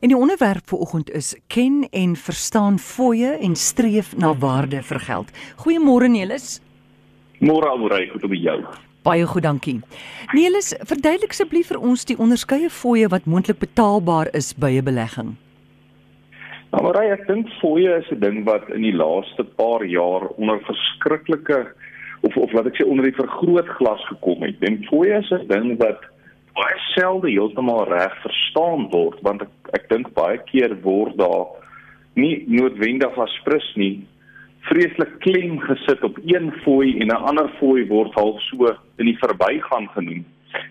En 0.00 0.08
die 0.08 0.16
onderwerp 0.16 0.68
vir 0.68 0.78
oggend 0.78 1.10
is 1.10 1.32
ken 1.46 1.86
en 1.90 2.16
verstaan 2.16 2.78
fooie 2.78 3.36
en 3.40 3.54
streef 3.56 4.16
na 4.16 4.34
waarde 4.36 4.82
vir 4.82 5.00
geld. 5.00 5.30
Goeiemôre 5.62 6.08
Nelis. 6.08 6.60
Môre 7.40 7.68
almoere, 7.68 8.02
goed 8.12 8.24
om 8.24 8.34
jou. 8.34 8.58
Baie 9.06 9.26
goed, 9.26 9.42
dankie. 9.42 9.80
Nelis, 10.34 10.74
verduidelik 10.84 11.32
asseblief 11.32 11.70
vir 11.72 11.80
ons 11.80 12.04
die 12.04 12.18
onderskeie 12.18 12.70
fooie 12.70 13.08
wat 13.08 13.24
moontlik 13.24 13.60
betaalbaar 13.62 14.32
is 14.34 14.52
by 14.52 14.76
'n 14.76 14.84
belegging. 14.84 15.36
Nou, 16.72 16.82
maar 16.82 16.96
ek 17.02 17.26
dink 17.26 17.48
fooie 17.60 17.98
is 17.98 18.10
'n 18.10 18.20
ding 18.20 18.44
wat 18.44 18.68
in 18.68 18.82
die 18.82 18.96
laaste 18.96 19.44
paar 19.44 19.84
jaar 19.84 20.28
onder 20.36 20.60
verskriklike 20.60 21.72
of 22.22 22.36
of 22.36 22.52
laat 22.52 22.66
ek 22.66 22.76
sê 22.76 22.84
onder 22.84 23.04
die 23.04 23.16
vergrootglas 23.22 24.04
gekom 24.08 24.42
het. 24.42 24.60
Dink 24.60 24.84
fooie 24.84 25.18
is 25.18 25.30
'n 25.30 25.46
ding 25.46 25.78
wat 25.78 26.00
baie 26.56 26.80
selde 26.94 27.30
heeltemal 27.30 27.84
reg 27.88 28.14
verstaan 28.22 28.88
word 28.90 29.22
want 29.22 29.42
ek, 29.42 29.54
ek 29.78 29.88
dink 29.88 30.12
baie 30.14 30.38
keer 30.50 30.76
word 30.82 31.16
daar 31.20 31.46
nie 32.16 32.44
noodwendig 32.48 33.18
as 33.20 33.40
prins 33.44 33.72
nie 33.76 34.06
vreeslik 34.66 35.18
klem 35.22 35.58
gesit 35.62 36.02
op 36.04 36.18
een 36.24 36.52
fooi 36.64 36.98
en 37.00 37.06
'n 37.06 37.24
ander 37.30 37.48
fooi 37.58 37.86
word 37.86 38.14
half 38.14 38.40
so 38.42 38.76
in 38.98 39.06
die 39.06 39.18
verbygang 39.18 39.88
genoem. 39.90 40.24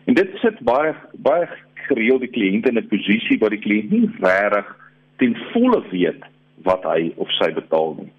En 0.05 0.13
dit 0.13 0.29
sit 0.41 0.59
baie 0.59 0.95
baie 1.13 1.47
gereeld 1.87 2.21
die 2.21 2.33
kliënt 2.37 2.67
in 2.67 2.77
'n 2.77 2.87
posisie 2.87 3.39
waar 3.39 3.49
die 3.49 3.65
kliënt 3.65 3.91
nie 3.91 4.09
regtig 4.19 4.75
ten 5.17 5.37
volle 5.51 5.83
weet 5.91 6.23
wat 6.63 6.83
hy 6.83 7.13
of 7.15 7.31
sy 7.31 7.51
betaal 7.53 7.95
nie. 7.99 8.11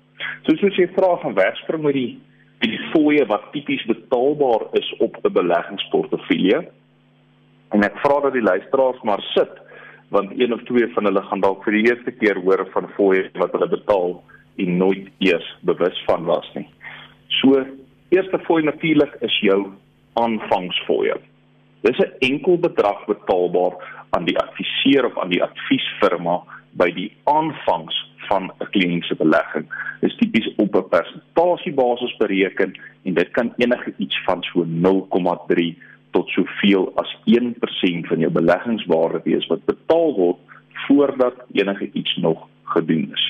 So 0.47 0.57
soos 0.57 0.77
jy 0.77 0.89
vra 0.95 1.17
van 1.17 1.35
wegspring 1.35 1.83
met 1.83 1.95
die 1.95 2.19
die 2.59 2.79
fooie 2.93 3.27
wat 3.27 3.53
tipies 3.53 3.85
betaalbaar 3.85 4.63
is 4.73 4.95
op 4.99 5.17
'n 5.25 5.33
beleggingsportefeulje. 5.33 6.69
En 7.75 7.83
ek 7.83 7.99
vra 8.05 8.21
dat 8.21 8.33
die 8.33 8.43
luisteraars 8.43 9.03
maar 9.03 9.23
sit 9.35 9.65
want 10.15 10.31
een 10.39 10.53
of 10.53 10.63
twee 10.63 10.87
van 10.95 11.05
hulle 11.05 11.23
gaan 11.23 11.41
dalk 11.41 11.65
vir 11.65 11.73
die 11.73 11.87
eerste 11.91 12.13
keer 12.15 12.39
hoor 12.39 12.63
van 12.71 12.87
fooie 12.95 13.25
wat 13.41 13.53
hulle 13.57 13.69
betaal 13.69 14.13
en 14.63 14.77
nooit 14.79 15.09
eers 15.19 15.49
bewus 15.67 15.99
van 16.07 16.25
was 16.25 16.47
nie. 16.55 16.69
So, 17.41 17.65
eerste 18.15 18.39
fooi 18.47 18.63
natuurlik 18.65 19.17
is 19.27 19.39
jou 19.43 19.73
aanvangsfooie. 20.13 21.17
Dis 21.83 21.99
'n 21.99 22.13
enkel 22.19 22.59
bedrag 22.59 23.05
betaalbaar 23.07 23.75
aan 24.11 24.25
die 24.25 24.39
adviseur 24.39 25.07
of 25.07 25.19
aan 25.19 25.35
die 25.35 25.43
adviesfirma 25.43 26.43
by 26.73 26.91
die 26.93 27.11
aanvangs 27.25 27.97
van 28.29 28.51
'n 28.61 28.71
kliënt 28.71 29.05
se 29.05 29.15
belegging. 29.15 29.67
Dit 30.01 30.11
is 30.11 30.17
tipies 30.17 30.55
op 30.57 30.75
'n 30.77 30.89
persentasiebasis 30.89 32.17
bereken 32.17 32.79
en 33.03 33.15
dit 33.15 33.31
kan 33.31 33.53
enige 33.57 33.95
iets 33.97 34.23
van 34.25 34.43
so 34.43 34.65
0,3 34.65 35.77
tot 36.17 36.33
soveel 36.33 36.89
as 37.03 37.13
1% 37.29 38.09
van 38.11 38.25
jou 38.25 38.33
beleggingswaarde 38.33 39.21
wees 39.29 39.47
wat 39.53 39.65
betaal 39.69 40.15
word 40.17 40.61
voordat 40.87 41.43
enige 41.53 41.91
iets 41.93 42.17
nog 42.25 42.47
gedoen 42.73 43.11
is. 43.13 43.25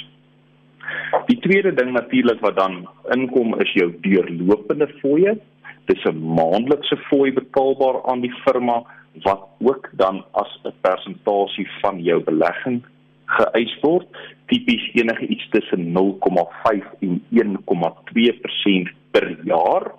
Die 1.26 1.38
tweede 1.42 1.72
ding 1.74 1.92
natuurlik 1.92 2.40
wat 2.40 2.56
dan 2.58 2.84
inkom 3.14 3.56
is 3.62 3.72
jou 3.74 3.88
deurlopende 4.04 4.88
fooie. 5.02 5.34
Dis 5.90 6.04
'n 6.04 6.18
maandelikse 6.38 6.96
fooi 7.10 7.32
betaalbaar 7.32 8.02
aan 8.10 8.20
die 8.20 8.34
firma 8.44 8.82
wat 9.22 9.42
ook 9.58 9.90
dan 9.92 10.24
as 10.32 10.60
'n 10.64 10.74
persentasie 10.80 11.68
van 11.80 12.02
jou 12.02 12.22
belegging 12.22 12.82
geëis 13.26 13.74
word, 13.82 14.06
tipies 14.46 14.84
enige 14.94 15.26
iets 15.26 15.48
tussen 15.48 15.92
0,5 15.92 16.84
en 17.00 17.24
1,2% 17.30 18.90
per 19.10 19.38
jaar 19.44 19.92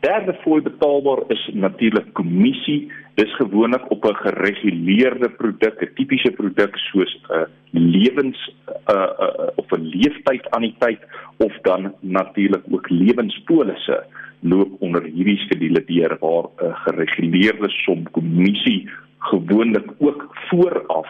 derde 0.00 0.34
fooi 0.42 0.62
betaalbaar 0.62 1.22
is 1.28 1.50
natuurlik 1.52 2.12
kommissie. 2.12 2.92
Dis 3.14 3.34
gewoonlik 3.36 3.90
op 3.90 4.04
'n 4.04 4.14
gereguleerde 4.14 5.28
produk, 5.30 5.82
'n 5.82 5.94
tipiese 5.94 6.30
produk 6.30 6.76
soos 6.76 7.12
'n 7.28 7.46
lewens 7.70 8.38
'n 8.48 8.92
uh, 8.94 9.10
uh, 9.20 9.46
of 9.54 9.66
'n 9.70 9.84
leeftyd 9.94 10.50
aan 10.50 10.62
die 10.62 10.74
tyd 10.78 11.00
of 11.36 11.52
dan 11.62 11.94
natuurlik 12.00 12.64
ook 12.70 12.90
lewenspolisse 12.90 14.04
loop 14.40 14.80
onder 14.80 15.02
hierdie 15.02 15.38
skedule 15.38 15.84
deur 15.84 16.16
waar 16.20 16.46
'n 16.56 16.74
gereguleerde 16.74 17.68
som 17.68 18.10
kommissie 18.10 18.88
gewoonlik 19.18 19.90
ook 19.98 20.36
vooraf 20.48 21.08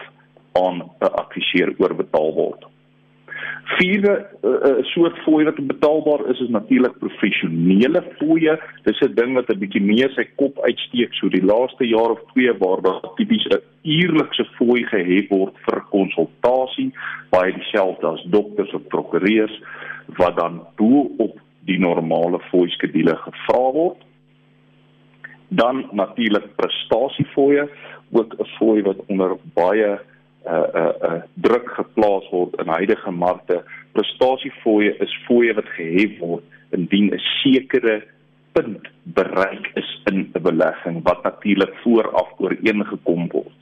aan 0.51 0.77
'n 0.99 1.13
adviseur 1.23 1.73
oorbetaal 1.77 2.33
word. 2.33 2.65
Vierde 3.77 4.27
uh, 4.43 4.83
soort 4.93 5.17
fooie 5.25 5.45
wat 5.45 5.59
betaalbaar 5.67 6.25
is 6.29 6.39
is 6.39 6.49
natuurlik 6.49 6.97
professionele 6.99 8.03
fooie. 8.19 8.57
Dis 8.83 9.01
'n 9.01 9.13
ding 9.15 9.33
wat 9.33 9.49
'n 9.49 9.59
bietjie 9.59 9.81
meer 9.81 10.09
sy 10.15 10.25
kop 10.35 10.59
uitsteek 10.59 11.13
so 11.13 11.29
die 11.29 11.45
laaste 11.45 11.87
jaar 11.87 12.11
of 12.11 12.21
twee 12.33 12.53
waar 12.63 12.81
daar 12.81 13.01
tipies 13.15 13.45
'n 13.45 13.61
uurlikse 13.83 14.45
fooi 14.57 14.83
gehef 14.83 15.29
word 15.29 15.55
vir 15.65 15.81
konsultasie, 15.89 16.91
baie 17.29 17.53
dieselfde 17.53 18.07
as 18.07 18.23
dokters 18.23 18.73
of 18.73 18.87
prokureurs 18.87 19.61
wat 20.17 20.35
dan 20.37 20.61
bo 20.75 21.11
op 21.17 21.39
die 21.65 21.79
normale 21.79 22.39
fooi 22.49 22.69
skedule 22.69 23.15
gevra 23.15 23.71
word. 23.71 23.97
Dan 25.47 25.89
natuurlik 25.91 26.55
prestasiefooie, 26.55 27.69
ook 28.11 28.33
'n 28.39 28.45
fooi 28.57 28.81
wat 28.81 28.97
onder 29.07 29.37
baie 29.53 29.99
uh 30.45 30.67
uh 30.73 30.93
uh 31.07 31.21
druk 31.33 31.69
geplaas 31.77 32.29
word 32.31 32.55
in 32.61 32.67
huidige 32.67 33.11
markte. 33.11 33.61
Prestasiefooie 33.93 34.95
is 35.03 35.13
fooie 35.27 35.53
wat 35.53 35.69
gehef 35.77 36.17
word 36.19 36.43
indien 36.71 37.13
'n 37.13 37.21
sekere 37.41 38.01
punt 38.53 38.87
bereik 39.03 39.71
is 39.75 39.89
in 40.11 40.31
'n 40.33 40.41
belegging 40.41 41.03
wat 41.03 41.23
natuurlik 41.23 41.73
vooraf 41.83 42.29
ooreengekom 42.37 43.27
word. 43.31 43.55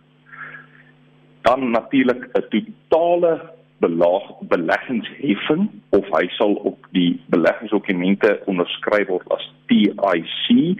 Dan 1.41 1.71
natuurlik 1.71 2.29
'n 2.33 2.47
totale 2.49 3.58
belag 3.79 4.25
beleggingsheffing 4.51 5.69
of 5.95 6.07
hy 6.15 6.25
sal 6.37 6.57
op 6.67 6.89
die 6.95 7.19
beleggingsdokumente 7.33 8.39
onderskryf 8.51 9.07
word 9.11 9.31
as 9.35 9.45
TIC, 9.71 10.79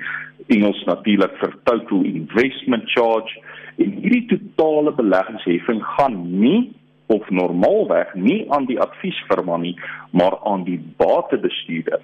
Engels 0.50 0.82
natuurlik 0.90 1.36
vir 1.38 1.52
total 1.68 2.06
investment 2.10 2.88
charge 2.90 3.38
En 3.80 3.96
hierdie 4.02 4.26
totale 4.28 4.92
beleggingsheffing 4.92 5.84
gaan 5.96 6.40
nie 6.40 6.72
of 7.06 7.30
normaalweg 7.30 8.14
nie 8.14 8.44
aan 8.52 8.68
die 8.70 8.80
adviesfirma 8.80 9.58
nie, 9.58 9.76
maar 10.12 10.36
aan 10.52 10.66
die 10.68 10.80
batebestuurder. 11.00 12.02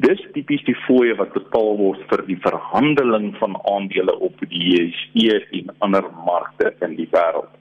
Dis 0.00 0.22
tipies 0.32 0.64
die 0.64 0.76
fooie 0.86 1.14
wat 1.18 1.34
betaal 1.36 1.76
word 1.78 2.06
vir 2.10 2.24
die 2.30 2.38
verhandeling 2.46 3.28
van 3.42 3.58
aandele 3.74 4.16
op 4.28 4.40
die 4.48 4.62
JSE 4.70 5.36
en 5.60 5.74
ander 5.84 6.08
markte 6.24 6.72
in 6.86 6.96
die 6.96 7.08
wêreld. 7.12 7.52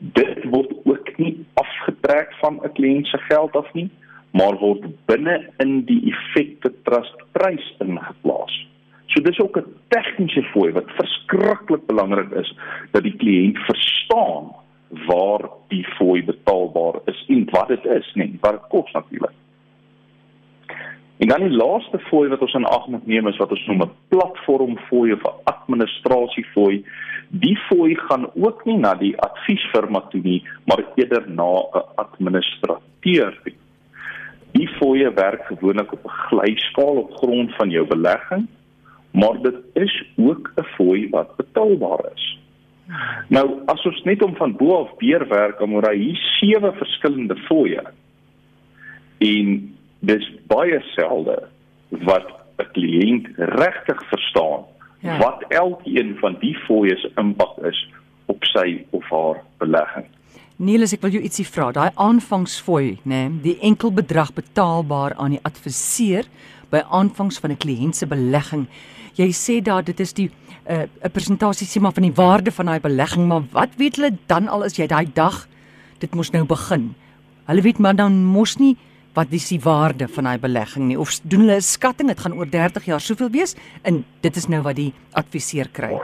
Dit 0.00 0.44
word 0.48 0.72
ook 0.84 1.16
nie 1.18 1.44
afgetrek 1.60 2.32
van 2.40 2.60
'n 2.64 2.72
kliënt 2.72 3.06
se 3.06 3.18
geld 3.18 3.56
af 3.56 3.72
nie, 3.72 3.90
maar 4.32 4.56
word 4.58 4.86
binne 5.06 5.50
in 5.58 5.84
die 5.84 6.12
effekte 6.12 6.72
trust 6.82 7.16
prys 7.32 7.74
ingeplaas. 7.78 8.66
So 9.06 9.20
dis 9.20 9.40
ook 9.40 9.56
'n 9.56 9.74
tegniese 9.88 10.42
fooi 10.42 10.72
wat 10.72 10.90
verskriklik 10.96 11.86
belangrik 11.86 12.30
is 12.30 12.56
dat 12.90 13.02
die 13.02 13.16
kliënt 13.16 13.58
verstaan 13.58 14.54
waar 15.06 15.50
die 15.68 15.84
fooi 15.84 16.24
betaalbaar 16.24 17.00
is 17.04 17.24
en 17.28 17.48
wat 17.50 17.68
dit 17.68 17.84
is, 17.84 18.12
nee, 18.14 18.38
wat 18.40 18.52
dit 18.52 18.68
kos 18.68 18.92
natuurlik. 18.92 19.36
En 21.20 21.28
dan 21.28 21.40
die 21.40 21.56
laaste 21.56 21.98
fooi 21.98 22.28
wat 22.28 22.40
ons 22.40 22.54
in 22.54 22.64
ag 22.64 22.86
moet 22.86 23.06
neem 23.06 23.26
is 23.28 23.36
wat 23.36 23.50
ons 23.50 23.66
noem 23.66 23.82
'n 23.82 23.92
platform 24.08 24.78
fooi 24.88 25.12
of 25.12 25.22
'n 25.22 25.40
administrasie 25.44 26.44
fooi. 26.44 26.84
Die 27.30 27.56
fooi 27.68 27.94
gaan 27.94 28.26
ook 28.34 28.64
nie 28.64 28.78
na 28.78 28.94
die 28.94 29.14
adviesfirma 29.22 30.00
toe 30.10 30.20
nie, 30.22 30.42
maar 30.66 30.84
eerder 30.94 31.30
na 31.30 31.50
'n 31.62 31.84
administrateur. 31.94 33.38
Die 34.52 34.68
fooie 34.68 35.12
werk 35.14 35.44
gewoonlik 35.46 35.92
op 35.92 36.04
'n 36.04 36.16
glyskaal 36.28 36.96
op 36.96 37.14
grond 37.14 37.54
van 37.54 37.70
jou 37.70 37.86
belegging 37.86 38.48
maar 39.10 39.42
dit 39.42 39.54
is 39.72 40.04
ook 40.16 40.52
'n 40.54 40.62
fooi 40.62 41.08
wat 41.10 41.36
betaalbaar 41.36 42.04
is. 42.14 42.38
Nou 43.28 43.60
as 43.66 43.84
ons 43.84 44.02
net 44.02 44.22
om 44.22 44.36
van 44.36 44.56
bo 44.56 44.82
af 44.82 44.96
beer 44.96 45.28
werk 45.28 45.60
om 45.60 45.74
oor 45.74 45.90
hier 45.90 46.16
sewe 46.16 46.72
verskillende 46.72 47.36
fooie 47.36 47.82
en 49.18 49.76
dis 49.98 50.32
baie 50.46 50.80
selde 50.80 51.48
wat 51.88 52.28
'n 52.58 52.70
kliënt 52.72 53.28
regtig 53.36 54.08
verstaan 54.08 54.64
ja. 55.00 55.18
wat 55.18 55.44
elkeen 55.48 56.16
van 56.20 56.36
die 56.40 56.54
fooie 56.66 56.96
se 57.00 57.10
impak 57.20 57.58
is 57.68 57.88
op 58.26 58.44
sy 58.44 58.84
of 58.90 59.04
haar 59.10 59.42
belegging. 59.58 60.06
Niels, 60.60 60.92
ek 60.92 61.02
wil 61.02 61.14
jou 61.16 61.22
ietsie 61.24 61.46
vra. 61.48 61.70
Daai 61.72 61.90
aanvangsfooi, 61.96 63.00
nê, 63.02 63.28
nee, 63.28 63.28
die 63.42 63.58
enkel 63.64 63.92
bedrag 63.96 64.34
betaalbaar 64.36 65.16
aan 65.16 65.38
die 65.38 65.44
adviseur 65.48 66.28
by 66.70 66.84
aanvangs 66.90 67.40
van 67.40 67.50
'n 67.52 67.62
kliënt 67.64 67.96
se 67.96 68.06
belegging 68.06 68.68
jy 69.20 69.30
sê 69.34 69.58
daar 69.62 69.84
dit 69.84 70.00
is 70.00 70.12
die 70.12 70.28
'n 70.28 70.72
uh, 70.72 70.86
'n 71.04 71.10
presentasie 71.10 71.66
sê 71.66 71.80
maar 71.80 71.92
van 71.92 72.02
die 72.02 72.14
waarde 72.14 72.50
van 72.52 72.66
daai 72.66 72.80
belegging, 72.80 73.26
maar 73.26 73.42
wat 73.52 73.70
weet 73.76 73.96
hulle 73.96 74.16
dan 74.26 74.48
al 74.48 74.64
as 74.64 74.76
jy 74.76 74.86
daai 74.86 75.08
dag 75.14 75.48
dit 75.98 76.14
mos 76.14 76.30
nou 76.30 76.44
begin. 76.44 76.94
Hulle 77.46 77.62
weet 77.62 77.78
maar 77.78 77.96
dan 77.96 78.24
mos 78.24 78.56
nie 78.56 78.76
wat 79.14 79.30
dis 79.30 79.48
die 79.48 79.60
waarde 79.60 80.08
van 80.08 80.24
daai 80.24 80.38
belegging 80.38 80.86
nie 80.86 80.98
of 80.98 81.18
doen 81.22 81.40
hulle 81.40 81.56
'n 81.56 81.60
skatting 81.60 82.08
dit 82.08 82.20
gaan 82.20 82.34
oor 82.34 82.50
30 82.50 82.84
jaar 82.84 83.00
soveel 83.00 83.30
wees 83.30 83.56
en 83.82 84.04
dit 84.20 84.36
is 84.36 84.48
nou 84.48 84.62
wat 84.62 84.76
die 84.76 84.92
adviseur 85.12 85.68
kry. 85.72 85.98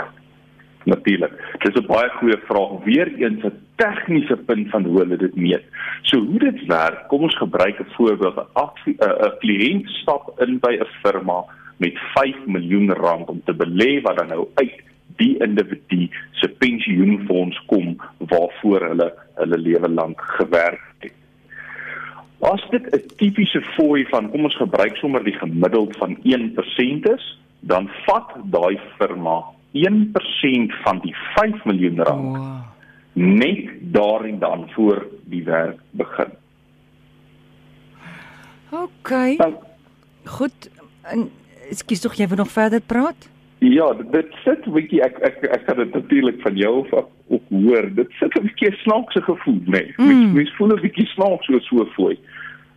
Natuurlik. 0.84 1.32
Dis 1.62 1.74
'n 1.74 1.86
baie 1.86 2.08
goeie 2.18 2.38
vraag. 2.46 2.84
Weereens 2.84 3.44
'n 3.44 3.52
tegniese 3.76 4.36
punt 4.36 4.70
van 4.70 4.84
hoe 4.84 4.98
hulle 4.98 5.16
dit 5.16 5.36
meet. 5.36 5.64
So 6.02 6.18
hoe 6.18 6.38
dit 6.38 6.66
werk, 6.66 7.08
kom 7.08 7.22
ons 7.22 7.36
gebruik 7.36 7.80
'n 7.80 7.92
voorbeeld. 7.96 8.36
'n 8.36 9.32
Kliënt 9.38 9.88
stap 9.88 10.40
in 10.40 10.58
by 10.58 10.78
'n 10.78 10.86
firma 11.02 11.44
met 11.76 11.98
5 12.14 12.36
miljoen 12.46 12.92
rand 12.92 13.28
om 13.28 13.42
te 13.44 13.54
belê 13.54 14.00
wat 14.02 14.16
dan 14.16 14.28
nou 14.28 14.48
uit 14.54 14.82
die 15.16 15.36
individu 15.38 16.08
se 16.32 16.48
pensioenfonds 16.48 17.58
kom 17.66 17.96
waarvoor 18.18 18.88
hulle 18.88 19.12
hulle 19.34 19.58
lewe 19.58 19.88
lank 19.88 20.20
gewerk. 20.38 20.85
As 22.40 22.62
dit 22.70 22.82
'n 22.92 23.02
tipiese 23.16 23.60
fooi 23.60 24.06
van 24.06 24.30
kom 24.30 24.44
ons 24.44 24.56
gebruik 24.56 24.96
sommer 24.96 25.24
die 25.24 25.38
gemiddeld 25.38 25.96
van 25.96 26.18
1% 26.22 27.08
is, 27.08 27.38
dan 27.60 27.90
vat 28.06 28.34
daai 28.44 28.78
firma 28.98 29.42
1% 29.72 30.72
van 30.84 30.98
die 30.98 31.14
5 31.34 31.64
miljoen 31.64 32.00
rand 32.02 32.36
wow. 32.36 32.60
net 33.12 33.68
daarin 33.80 34.38
dan 34.38 34.70
voor 34.70 35.06
die 35.24 35.44
werk 35.44 35.80
begin. 35.90 36.30
OK. 38.70 39.10
Nou, 39.38 39.54
Goed. 40.26 40.70
En 41.06 41.30
ekskuus 41.70 42.02
tog 42.02 42.14
jy 42.18 42.26
wil 42.28 42.42
nog 42.42 42.50
verder 42.50 42.80
praat? 42.82 43.28
Ja, 43.58 43.92
dit 43.94 44.26
sit 44.44 44.66
'n 44.66 44.72
bietjie 44.72 45.02
ek 45.02 45.18
ek 45.18 45.44
ek 45.44 45.66
kan 45.66 45.76
dit 45.76 45.94
natuurlik 45.94 46.40
van 46.40 46.56
jou 46.56 46.86
af 46.90 47.06
ook 47.28 47.42
hoor. 47.48 47.94
Dit 47.94 48.10
sit 48.20 48.34
'n 48.36 48.42
bietjie 48.42 48.72
snaakse 48.84 49.22
gevoel, 49.22 49.60
nee. 49.64 49.94
Mm. 49.96 50.32
Mens 50.32 50.54
voel 50.56 50.76
'n 50.76 50.80
bietjie 50.80 51.06
snaaks 51.06 51.46
so 51.46 51.58
so 51.58 51.84
fooi. 51.84 52.18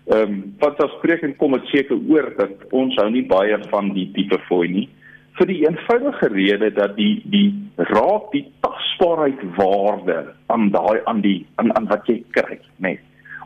Ehm 0.08 0.22
um, 0.22 0.56
wat 0.60 0.84
as 0.84 0.92
spreekend 0.92 1.38
kom 1.38 1.52
dit 1.52 1.66
seker 1.66 1.98
oor 2.08 2.34
dat 2.38 2.52
ons 2.72 2.96
hou 2.96 3.10
nie 3.10 3.26
baie 3.26 3.58
van 3.70 3.94
die 3.94 4.12
tipe 4.12 4.40
fooi 4.48 4.68
nie 4.68 4.90
vir 5.40 5.48
die 5.48 5.62
eenvoudige 5.64 6.28
rede 6.34 6.70
dat 6.76 6.96
die 6.98 7.22
die 7.31 7.50
raak 7.78 8.31
die 8.34 8.44
tasbaarheid 8.66 9.44
waarde 9.56 10.18
aan 10.52 10.68
daai 10.76 11.00
aan 11.08 11.22
die 11.24 11.46
aan 11.62 11.72
aan 11.78 11.88
wat 11.92 12.08
jy 12.12 12.20
kry, 12.36 12.60
nê. 12.78 12.96
Nee. 12.96 13.00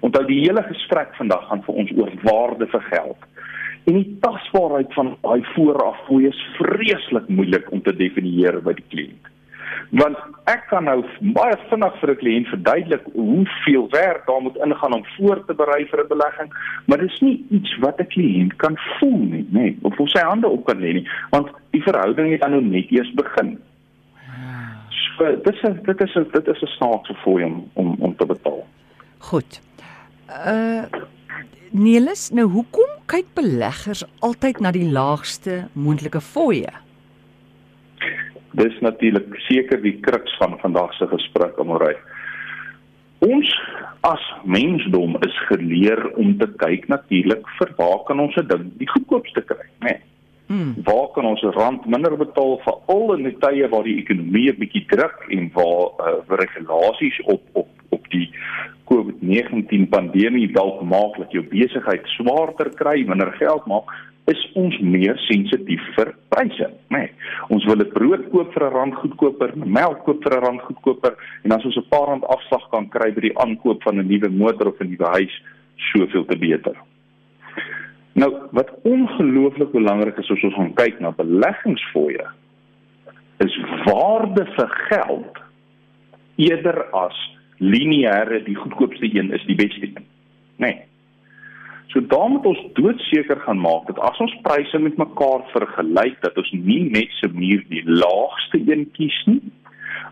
Onthou 0.03 0.25
die 0.27 0.41
hele 0.41 0.63
gesprek 0.67 1.13
vandag 1.15 1.45
gaan 1.47 1.61
vir 1.63 1.77
ons 1.83 1.91
oor 1.95 2.09
waarde 2.25 2.67
vir 2.73 2.81
geld. 2.89 3.27
En 3.83 3.93
die 3.93 4.17
tasbaarheid 4.23 4.93
van 4.93 5.17
daai 5.21 5.43
vooraf 5.55 5.97
fooi 6.07 6.27
is 6.27 6.41
vreeslik 6.57 7.27
moeilik 7.27 7.71
om 7.71 7.81
te 7.81 7.95
definieer 7.95 8.61
by 8.63 8.73
die 8.77 8.89
kliënt. 8.93 9.29
Want 9.99 10.17
ek 10.49 10.63
kan 10.69 10.87
nou 10.87 11.01
baie 11.35 11.57
vinnig 11.69 11.97
vir 12.01 12.11
'n 12.11 12.19
kliënt 12.21 12.47
verduidelik 12.47 13.03
hoeveel 13.13 13.89
werk 13.89 14.25
daar 14.27 14.41
moet 14.41 14.57
ingaan 14.65 14.93
om 14.93 15.05
voor 15.17 15.45
te 15.45 15.53
berei 15.53 15.85
vir 15.85 16.03
'n 16.03 16.07
belegging, 16.07 16.49
maar 16.85 16.97
dit 16.97 17.11
is 17.11 17.19
nie 17.21 17.45
iets 17.49 17.77
wat 17.77 17.99
'n 17.99 18.07
kliënt 18.15 18.55
kan 18.55 18.77
voel 18.99 19.17
nie, 19.17 19.45
nê, 19.51 19.59
nee, 19.59 19.77
of 19.81 19.97
hoe 19.97 20.09
sy 20.09 20.19
hande 20.19 20.47
op 20.47 20.65
kan 20.65 20.79
lê 20.79 20.93
nie, 20.93 21.07
want 21.29 21.47
die 21.71 21.83
verhouding 21.83 22.31
het 22.31 22.41
dan 22.41 22.51
nou 22.51 22.61
net 22.61 22.91
eers 22.91 23.13
begin. 23.13 23.59
So, 25.17 25.25
dit 25.43 25.53
is 25.53 25.61
dit 25.83 26.01
is 26.01 26.13
dit 26.13 26.47
is 26.47 26.61
'n 26.61 26.75
snaakse 26.77 27.13
fooi 27.13 27.43
om 27.43 27.69
om 27.73 27.95
om 27.99 28.15
te 28.15 28.25
betaal. 28.25 28.67
Goed. 29.17 29.61
Uh 30.29 30.83
Nelis, 31.71 32.29
nou 32.29 32.47
hoekom 32.47 32.89
kyk 33.13 33.35
beleggers 33.37 34.01
altyd 34.25 34.59
na 34.63 34.71
die 34.73 34.87
laagste 34.89 35.67
moontlike 35.77 36.21
fooie? 36.23 36.71
Dis 38.57 38.73
natuurlik 38.85 39.35
seker 39.45 39.81
die 39.83 39.99
kruks 40.01 40.33
van 40.41 40.55
vandag 40.61 40.95
se 40.97 41.05
gesprek 41.11 41.59
omrei. 41.61 41.93
Ons 43.23 43.51
as 44.09 44.23
mensdom 44.49 45.13
is 45.27 45.37
geleer 45.49 46.01
om 46.19 46.33
te 46.41 46.49
kyk 46.63 46.89
natuurlik 46.89 47.45
vir 47.59 47.75
waar 47.77 48.01
kan 48.07 48.19
ons 48.19 48.35
'n 48.37 48.47
ding 48.47 48.65
die 48.81 48.89
goedkoopste 48.89 49.45
kry, 49.45 49.67
né? 49.85 49.93
Nee. 49.93 49.99
Hmm. 50.47 50.73
Waar 50.83 51.07
kan 51.13 51.25
ons 51.25 51.41
rand 51.41 51.85
minder 51.85 52.17
betaal 52.17 52.59
vir 52.65 52.75
al 52.87 53.13
in 53.13 53.23
die 53.23 53.37
tye 53.39 53.69
waar 53.69 53.83
die 53.83 53.99
ekonomie 54.01 54.49
'n 54.49 54.59
bietjie 54.59 54.85
druk 54.89 55.25
en 55.29 55.51
waar 55.53 55.85
uh, 56.01 56.37
regulasies 56.41 57.21
op 57.25 57.41
op 57.53 57.69
op 57.89 58.09
die 58.09 58.33
COVID-19 58.89 59.89
pandemie 59.89 60.51
dalk 60.51 60.81
maak 60.83 61.17
dat 61.17 61.31
jou 61.31 61.43
besigheid 61.43 62.05
swaarder 62.17 62.69
kry, 62.75 63.03
minder 63.07 63.31
geld 63.39 63.65
maak, 63.65 63.89
is 64.31 64.39
ons 64.55 64.75
meer 64.79 65.17
sensitief 65.27 65.83
vir 65.97 66.13
pryse, 66.31 66.69
nê. 66.93 67.01
Nee, 67.03 67.09
ons 67.51 67.65
wil 67.67 67.81
'n 67.83 67.91
brood 67.91 68.23
koop 68.31 68.53
vir 68.53 68.63
'n 68.67 68.73
rand 68.73 68.95
goedkoper, 68.95 69.51
melk 69.55 70.03
koop 70.05 70.23
vir 70.23 70.37
'n 70.37 70.43
rand 70.45 70.61
goedkoper 70.61 71.15
en 71.43 71.51
as 71.51 71.65
ons 71.65 71.77
'n 71.77 71.89
paar 71.89 72.07
rand 72.07 72.23
afslag 72.25 72.69
kan 72.71 72.87
kry 72.89 73.11
by 73.11 73.21
die 73.21 73.37
aankoop 73.37 73.83
van 73.83 73.99
'n 73.99 74.07
nuwe 74.07 74.29
motor 74.29 74.67
of 74.67 74.79
'n 74.79 74.89
nuwe 74.89 75.09
huis, 75.17 75.41
soveel 75.91 76.25
te 76.25 76.37
beter. 76.37 76.75
Nou, 78.13 78.31
wat 78.51 78.69
ongelooflik 78.83 79.71
belangrik 79.71 80.17
is 80.17 80.29
as 80.31 80.43
ons 80.43 80.53
gaan 80.53 80.73
kyk 80.73 80.99
na 80.99 81.11
beleggingsfooie, 81.11 82.27
is 83.39 83.57
waarde 83.85 84.45
vir 84.55 84.69
geld 84.89 85.37
eerder 86.35 86.85
as 86.93 87.17
lineêre 87.63 88.43
die 88.43 88.55
goedkoopste 88.55 89.09
een 89.11 89.31
is 89.33 89.45
die 89.45 89.55
beste 89.55 89.85
een. 89.85 90.05
Nee. 90.55 90.81
So 91.93 92.01
dan 92.01 92.31
moet 92.31 92.45
ons 92.45 92.61
doodseker 92.73 93.39
gaan 93.45 93.59
maak 93.61 93.87
dat 93.87 93.99
as 94.01 94.19
ons 94.23 94.33
pryse 94.45 94.79
met 94.81 94.97
mekaar 94.97 95.43
vergelyk 95.51 96.21
dat 96.23 96.37
ons 96.41 96.51
nie 96.51 96.81
net 96.89 97.11
se 97.19 97.29
muur 97.29 97.61
die 97.69 97.83
laagste 97.85 98.61
een 98.65 98.87
kies 98.97 99.19
nie, 99.29 99.41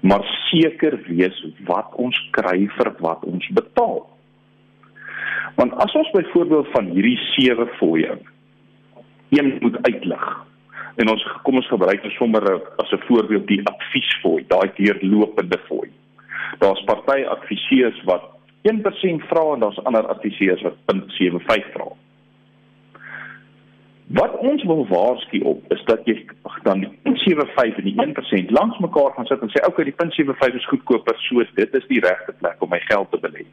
maar 0.02 0.26
seker 0.50 1.00
wees 1.08 1.40
wat 1.70 1.96
ons 2.02 2.18
kry 2.38 2.68
vir 2.78 2.92
wat 3.00 3.26
ons 3.26 3.48
betaal. 3.58 4.04
Want 5.58 5.74
as 5.84 5.96
ons 5.98 6.12
byvoorbeeld 6.14 6.70
van 6.76 6.94
hierdie 6.94 7.18
sewe 7.32 7.66
fooie 7.80 8.20
een 9.32 9.58
moet 9.64 9.80
uitlig 9.88 10.28
en 11.02 11.10
ons 11.10 11.24
kom 11.48 11.58
ons 11.58 11.72
gebruik 11.72 12.06
sommer 12.18 12.46
as 12.84 12.92
'n 12.92 13.04
voorbeeld 13.08 13.48
die 13.48 13.62
adviesfooi, 13.64 14.46
daai 14.48 14.70
deurlopende 14.78 15.60
fooi 15.68 15.90
daar's 16.62 16.84
party 16.90 17.24
adviseurs 17.36 18.04
wat 18.10 18.30
1% 18.70 19.26
vra 19.32 19.44
en 19.54 19.60
daar's 19.60 19.84
ander 19.84 20.08
adviseurs 20.14 20.62
wat 20.62 20.78
0.75 20.94 21.72
vra. 21.74 21.88
Wat 24.20 24.38
ons 24.38 24.64
wil 24.64 24.88
waarsku 24.88 25.40
op 25.54 25.74
is 25.74 25.84
dat 25.88 26.06
jy 26.06 26.18
dan 26.64 26.84
die 26.84 26.92
0.75 27.08 27.82
en 27.82 27.90
die 27.90 27.98
1% 28.06 28.56
langs 28.58 28.80
mekaar 28.86 29.14
gaan 29.16 29.30
sit 29.30 29.42
en 29.42 29.54
sê 29.54 29.66
okay 29.66 29.88
die 29.90 29.98
0.75 29.98 30.62
is 30.62 30.70
goedkoper 30.74 31.20
soos 31.28 31.52
dit 31.58 31.78
is 31.82 31.88
die 31.90 32.02
regte 32.06 32.36
plek 32.44 32.62
om 32.62 32.70
my 32.70 32.82
geld 32.92 33.12
te 33.12 33.22
belê. 33.26 33.46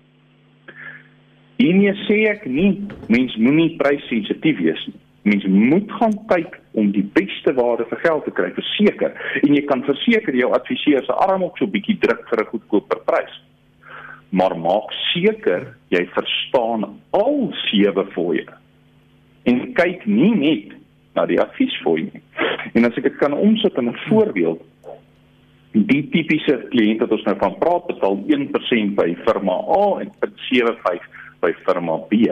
En 1.68 1.82
jy 1.82 1.94
sê 2.04 2.22
ek 2.34 2.44
nie 2.46 2.72
mens 3.08 3.36
moenie 3.36 3.76
prysensitief 3.80 4.60
wees 4.64 4.88
nie 4.90 5.00
mens 5.22 5.44
moet 5.44 5.90
gaan 5.98 6.14
kyk 6.26 6.60
om 6.78 6.90
die 6.94 7.04
beste 7.12 7.54
waarde 7.54 7.86
vir 7.90 8.00
geld 8.04 8.24
te 8.24 8.30
kry 8.30 8.50
verseker. 8.56 9.14
En 9.42 9.54
jy 9.54 9.64
kan 9.66 9.84
verseker 9.84 10.36
jou 10.36 10.52
adviseur 10.54 11.04
se 11.04 11.18
arm 11.26 11.42
op 11.42 11.58
so 11.58 11.66
bietjie 11.66 11.98
druk 11.98 12.24
vir 12.30 12.44
'n 12.44 12.50
goedkoper 12.52 13.00
prys. 13.04 13.34
Maar 14.30 14.58
maak 14.58 14.92
seker 15.12 15.74
jy 15.88 16.06
verstaan 16.14 17.00
al 17.10 17.52
sewe 17.70 18.04
fooie. 18.14 18.46
En 19.44 19.72
kyk 19.72 20.06
nie 20.06 20.34
net 20.34 20.76
na 21.14 21.26
die 21.26 21.40
adviesfooi 21.40 22.10
nie. 22.12 22.22
En 22.74 22.84
as 22.84 22.96
ek 22.96 23.02
dit 23.02 23.16
kan 23.16 23.32
omsit 23.32 23.76
in 23.76 23.88
'n 23.88 23.98
voorbeeld 24.08 24.62
die 25.72 26.08
tipiese 26.10 26.56
kliënt 26.72 27.00
wat 27.00 27.12
ons 27.12 27.24
nou 27.28 27.36
van 27.38 27.58
praat 27.58 27.86
betaal 27.86 28.16
1% 28.26 28.94
by 28.96 29.14
firma 29.26 29.52
A 29.52 30.00
en 30.00 30.12
0.75 30.20 31.04
by 31.40 31.52
firma 31.64 31.96
B. 32.10 32.28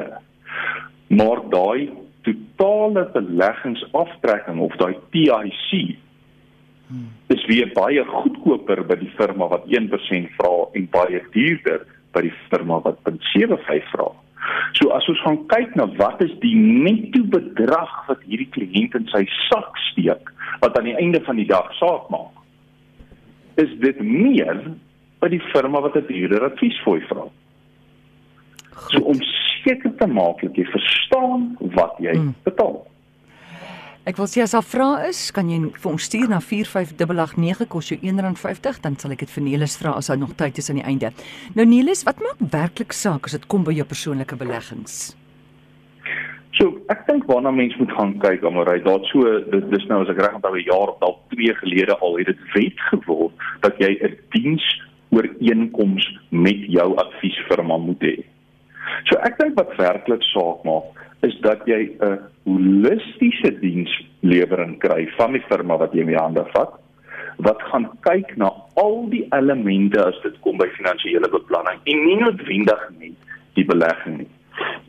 Maar 1.08 1.40
daai 1.50 1.90
totale 2.26 3.06
beleggingsaftrekking 3.14 4.60
of 4.60 4.74
daai 4.82 4.96
TIC 5.14 5.96
is 7.34 7.46
weer 7.50 7.70
baie 7.74 8.04
goedkoper 8.06 8.84
by 8.86 8.98
die 9.00 9.10
firma 9.18 9.48
wat 9.50 9.66
1% 9.66 10.36
vra 10.38 10.54
en 10.78 10.86
baie 10.92 11.22
duurder 11.34 11.82
by 12.14 12.22
die 12.28 12.34
firma 12.46 12.78
wat 12.84 13.00
0.75 13.08 13.90
vra. 13.90 14.08
So 14.78 14.92
as 14.94 15.06
ons 15.10 15.22
gaan 15.24 15.40
kyk 15.50 15.74
na 15.78 15.88
wat 15.98 16.22
is 16.24 16.34
die 16.42 16.54
netto 16.56 17.24
bedrag 17.32 17.92
wat 18.10 18.22
hierdie 18.28 18.50
kliënt 18.54 18.94
in 18.98 19.08
sy 19.10 19.24
sak 19.48 19.78
steek 19.90 20.30
wat 20.62 20.78
aan 20.78 20.88
die 20.90 20.98
einde 21.00 21.22
van 21.26 21.40
die 21.40 21.48
dag 21.48 21.72
saak 21.80 22.06
maak. 22.14 22.34
Is 23.60 23.72
dit 23.82 23.98
meer 24.04 24.62
by 25.22 25.32
die 25.32 25.42
firma 25.50 25.80
wat 25.82 25.96
'n 25.96 26.06
duurder 26.06 26.46
adviesfooi 26.52 27.00
vra? 27.10 27.26
So 28.92 29.00
om 29.02 29.18
seker 29.66 29.94
te 29.98 30.06
maak 30.06 30.42
dat 30.44 30.58
jy 30.58 30.66
verstaan 30.70 31.56
wat 31.74 31.98
jy 32.02 32.14
mm. 32.14 32.34
betaal. 32.46 32.84
Ek 34.06 34.20
wil 34.20 34.28
sê 34.30 34.44
as 34.44 34.52
daar 34.54 34.62
vrae 34.62 35.08
is, 35.08 35.20
kan 35.34 35.48
jy 35.50 35.56
vir 35.74 35.88
ons 35.90 36.04
stuur 36.06 36.28
na 36.30 36.38
45889 36.38 37.66
kos 37.72 37.88
jou 37.90 37.96
R1.50, 37.98 38.76
dan 38.84 38.94
sal 39.02 39.16
ek 39.16 39.24
dit 39.24 39.32
vir 39.34 39.42
Nelis 39.42 39.74
vra 39.80 39.96
as 39.98 40.12
hy 40.12 40.16
nog 40.20 40.36
tyd 40.38 40.60
is 40.62 40.70
aan 40.70 40.78
die 40.78 40.86
einde. 40.86 41.10
Nou 41.58 41.66
Nelis, 41.66 42.04
wat 42.06 42.22
maak 42.22 42.38
werklik 42.52 42.94
saak 42.94 43.26
as 43.26 43.34
dit 43.34 43.48
kom 43.50 43.66
by 43.66 43.74
jou 43.74 43.86
persoonlike 43.90 44.38
beleggings? 44.38 45.16
So, 46.54 46.78
ek 46.88 47.02
dink 47.10 47.26
waarna 47.26 47.50
mens 47.50 47.74
moet 47.80 47.90
gaan 47.98 48.14
kyk, 48.22 48.46
Amorey, 48.46 48.78
daar 48.86 49.02
so 49.10 49.26
dit 49.50 49.66
dis 49.74 49.88
nou 49.90 49.98
as 50.04 50.14
ek 50.14 50.22
reg 50.22 50.38
onthou 50.38 50.54
'n 50.54 50.70
jaar 50.70 50.94
of 50.94 51.02
dalk 51.02 51.18
2 51.34 51.58
gelede 51.58 51.98
al 51.98 52.16
het 52.22 52.30
dit 52.30 52.46
wet 52.54 52.78
geword 52.94 53.34
dat 53.66 53.74
jy 53.82 53.90
'n 53.90 54.14
diens 54.30 54.64
ooreenkoms 55.10 56.06
met 56.30 56.62
jou 56.70 56.94
adviesfirma 56.94 57.76
moet 57.76 58.00
hê. 58.00 58.16
So 59.04 59.18
ek 59.26 59.38
dink 59.38 59.56
wat 59.58 59.76
werklik 59.76 60.22
saak 60.32 60.64
maak 60.64 61.04
is 61.26 61.36
dat 61.40 61.62
jy 61.66 61.96
'n 62.00 62.18
holistiese 62.44 63.50
dienslewering 63.60 64.78
kry 64.78 65.08
van 65.18 65.32
die 65.32 65.44
firma 65.48 65.76
wat 65.76 65.92
jy 65.92 66.00
in 66.00 66.14
die 66.14 66.22
hande 66.22 66.44
vat 66.54 66.80
wat 67.36 67.62
gaan 67.70 67.88
kyk 68.00 68.36
na 68.36 68.48
al 68.74 69.08
die 69.12 69.26
elemente 69.32 70.00
as 70.04 70.16
dit 70.22 70.36
kom 70.40 70.56
by 70.56 70.68
finansiële 70.76 71.28
beplanning 71.28 71.80
en 71.84 72.04
nie 72.04 72.16
noodwendig 72.16 72.82
net 72.98 73.12
die 73.54 73.64
belegging 73.64 74.18
nie. 74.18 74.30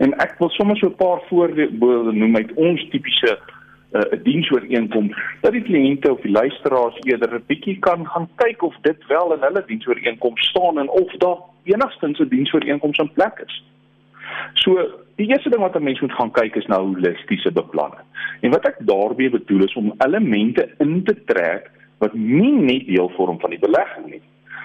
En 0.04 0.14
ek 0.24 0.38
wil 0.40 0.50
sommer 0.56 0.78
so 0.78 0.88
'n 0.88 0.96
paar 0.96 1.22
voorbeelde 1.30 2.14
noem 2.14 2.36
uit 2.36 2.54
ons 2.56 2.90
tipiese 2.90 3.38
'n 3.94 3.98
uh, 3.98 4.24
diensooreenkoms 4.24 5.16
dat 5.42 5.52
die 5.52 5.64
kliënte 5.64 6.12
of 6.12 6.22
die 6.22 6.32
luisteraars 6.32 6.98
eerder 7.04 7.36
'n 7.36 7.44
bietjie 7.48 7.80
kan 7.80 8.08
gaan 8.08 8.30
kyk 8.36 8.62
of 8.62 8.76
dit 8.82 9.08
wel 9.08 9.34
in 9.34 9.42
hulle 9.42 9.64
diensooreenkoms 9.68 10.50
staan 10.50 10.80
en 10.80 10.90
of 10.90 11.12
daar 11.18 11.38
enigstens 11.64 12.20
'n 12.20 12.28
diensooreenkoms 12.28 12.98
in 12.98 13.12
plek 13.14 13.44
is. 13.46 13.64
So 14.54 14.78
die 15.18 15.30
eerste 15.30 15.50
ding 15.50 15.62
wat 15.62 15.76
'n 15.76 15.84
mens 15.84 16.00
moet 16.02 16.14
gaan 16.14 16.32
kyk 16.32 16.56
is 16.56 16.68
na 16.68 16.80
holistiese 16.80 17.52
beplanning. 17.52 18.06
En 18.42 18.52
wat 18.52 18.66
ek 18.68 18.78
daarmee 18.80 19.30
bedoel 19.30 19.64
is 19.64 19.76
om 19.76 19.94
elemente 19.98 20.70
in 20.78 21.04
te 21.04 21.16
trek 21.26 21.72
wat 21.98 22.14
nie 22.14 22.52
net 22.52 22.86
deel 22.88 23.10
vorm 23.10 23.40
van 23.40 23.50
die 23.50 23.60
belegging 23.60 24.06
nie, 24.06 24.22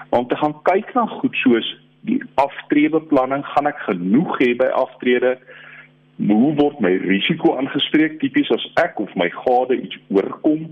maar 0.09 0.19
om 0.19 0.27
te 0.27 0.35
gaan 0.35 0.61
kyk 0.61 0.93
na 0.93 1.05
goed 1.05 1.35
soos 1.35 1.81
die 2.01 2.21
aftreebeplanning, 2.35 3.45
gaan 3.45 3.67
ek 3.67 3.79
genoeg 3.87 4.37
hê 4.39 4.53
by 4.59 4.69
aftrede? 4.75 5.37
Hoe 6.27 6.53
word 6.59 6.79
my 6.79 6.91
risiko 7.01 7.55
aangespreek 7.57 8.19
tipies 8.21 8.51
as 8.51 8.65
ek 8.83 8.99
of 8.99 9.13
my 9.15 9.29
gade 9.29 9.79
iets 9.81 9.97
oorkom? 10.13 10.67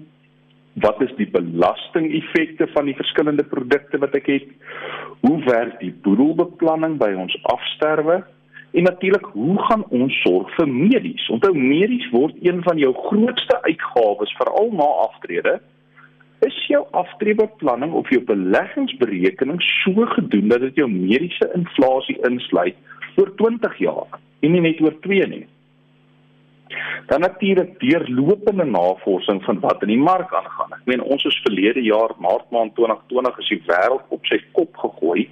Wat 0.84 1.02
is 1.02 1.12
die 1.18 1.28
belastingeffekte 1.28 2.68
van 2.76 2.86
die 2.86 2.96
verskillende 2.96 3.44
produkte 3.44 4.00
wat 4.04 4.16
ek 4.16 4.30
het? 4.32 4.52
Hoe 5.26 5.40
werk 5.48 5.80
die 5.80 5.92
boedelbeplanning 6.06 7.00
by 7.02 7.12
ons 7.20 7.36
afsterwe? 7.44 8.22
En 8.72 8.84
natuurlik, 8.84 9.26
hoe 9.26 9.60
gaan 9.60 9.84
ons 9.90 10.22
sorg 10.22 10.56
vir 10.56 10.68
medies? 10.68 11.28
Onthou 11.30 11.52
medies 11.58 12.08
word 12.14 12.36
een 12.40 12.62
van 12.64 12.78
jou 12.80 12.94
grootste 12.96 13.62
uitgawes 13.62 14.32
veral 14.40 14.72
na 14.72 14.88
aftrede. 15.08 15.58
Is 16.48 16.60
jou 16.68 16.86
aftreebeplanning 16.92 17.92
of 17.94 18.10
jou 18.10 18.22
beleggingsberekening 18.24 19.60
so 19.62 20.06
gedoen 20.16 20.48
dat 20.48 20.64
dit 20.64 20.80
jou 20.80 20.88
mediese 20.90 21.50
inflasie 21.56 22.16
insluit 22.30 22.78
vir 23.18 23.34
20 23.44 23.76
jaar 23.84 24.20
en 24.40 24.56
nie 24.56 24.64
net 24.64 24.80
oor 24.82 24.96
2 25.04 25.28
nie? 25.28 25.44
Dan 27.12 27.28
natuurlik 27.28 27.76
deurlopende 27.80 28.66
navorsing 28.66 29.44
van 29.44 29.60
wat 29.60 29.84
in 29.84 29.92
die 29.92 30.00
mark 30.00 30.32
aangaan. 30.34 30.80
Ek 30.80 30.88
meen 30.88 31.04
ons 31.04 31.28
is 31.28 31.42
verlede 31.44 31.84
jaar 31.84 32.16
Maart 32.24 32.48
maand 32.56 32.76
2020 32.80 33.44
is 33.44 33.52
die 33.52 33.62
wêreld 33.68 34.16
op 34.16 34.32
sy 34.32 34.40
kop 34.56 34.80
gegooi. 34.80 35.28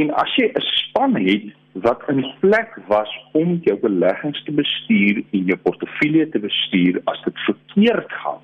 En 0.00 0.10
as 0.14 0.34
jy 0.36 0.46
'n 0.52 0.60
span 0.60 1.14
het 1.14 1.52
wat 1.74 2.02
in 2.08 2.24
plek 2.40 2.78
was 2.86 3.10
om 3.32 3.58
jou 3.62 3.78
beleggings 3.80 4.42
te 4.44 4.52
bestuur 4.52 5.22
en 5.30 5.44
jou 5.50 5.56
portefeulje 5.62 6.28
te 6.28 6.38
bestuur 6.38 7.00
as 7.10 7.22
dit 7.24 7.38
verkeerd 7.46 8.12
gaan 8.22 8.42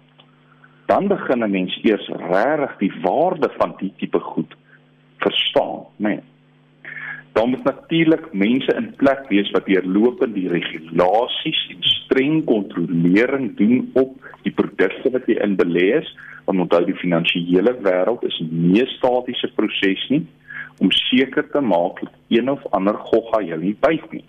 dan 0.91 1.07
begin 1.09 1.45
'n 1.45 1.51
mens 1.51 1.79
eers 1.83 2.09
regtig 2.09 2.77
die 2.79 2.93
waarde 3.03 3.51
van 3.59 3.75
die 3.79 3.93
tipe 3.97 4.19
goed 4.19 4.57
verstaan 5.19 5.87
nê 5.97 6.09
nee. 6.09 6.21
dan 7.33 7.51
moet 7.51 7.65
natuurlik 7.65 8.33
mense 8.33 8.75
in 8.75 8.95
plek 8.97 9.29
wees 9.29 9.51
wat 9.51 9.67
deurlopend 9.67 10.35
die 10.35 10.49
regulasies 10.49 11.61
en 11.71 11.83
streng 11.83 12.45
kontrolering 12.45 13.57
doen 13.57 13.91
op 13.93 14.13
die 14.43 14.53
produkte 14.53 15.11
wat 15.11 15.27
jy 15.27 15.39
in 15.39 15.57
belê 15.57 15.87
is 16.03 16.17
want 16.45 16.61
onthou 16.61 16.85
die 16.85 17.03
finansiële 17.05 17.77
wêreld 17.87 18.25
is 18.25 18.43
nie 18.51 18.83
'n 18.83 18.95
statiese 18.99 19.53
proses 19.55 20.09
nie 20.09 20.27
om 20.81 20.91
seker 20.91 21.47
te 21.53 21.61
maak 21.61 22.01
dat 22.01 22.17
een 22.29 22.51
of 22.51 22.65
ander 22.77 22.97
gogga 23.11 23.43
jou 23.45 23.61
nie 23.61 23.77
byt 23.81 24.13
nie. 24.13 24.25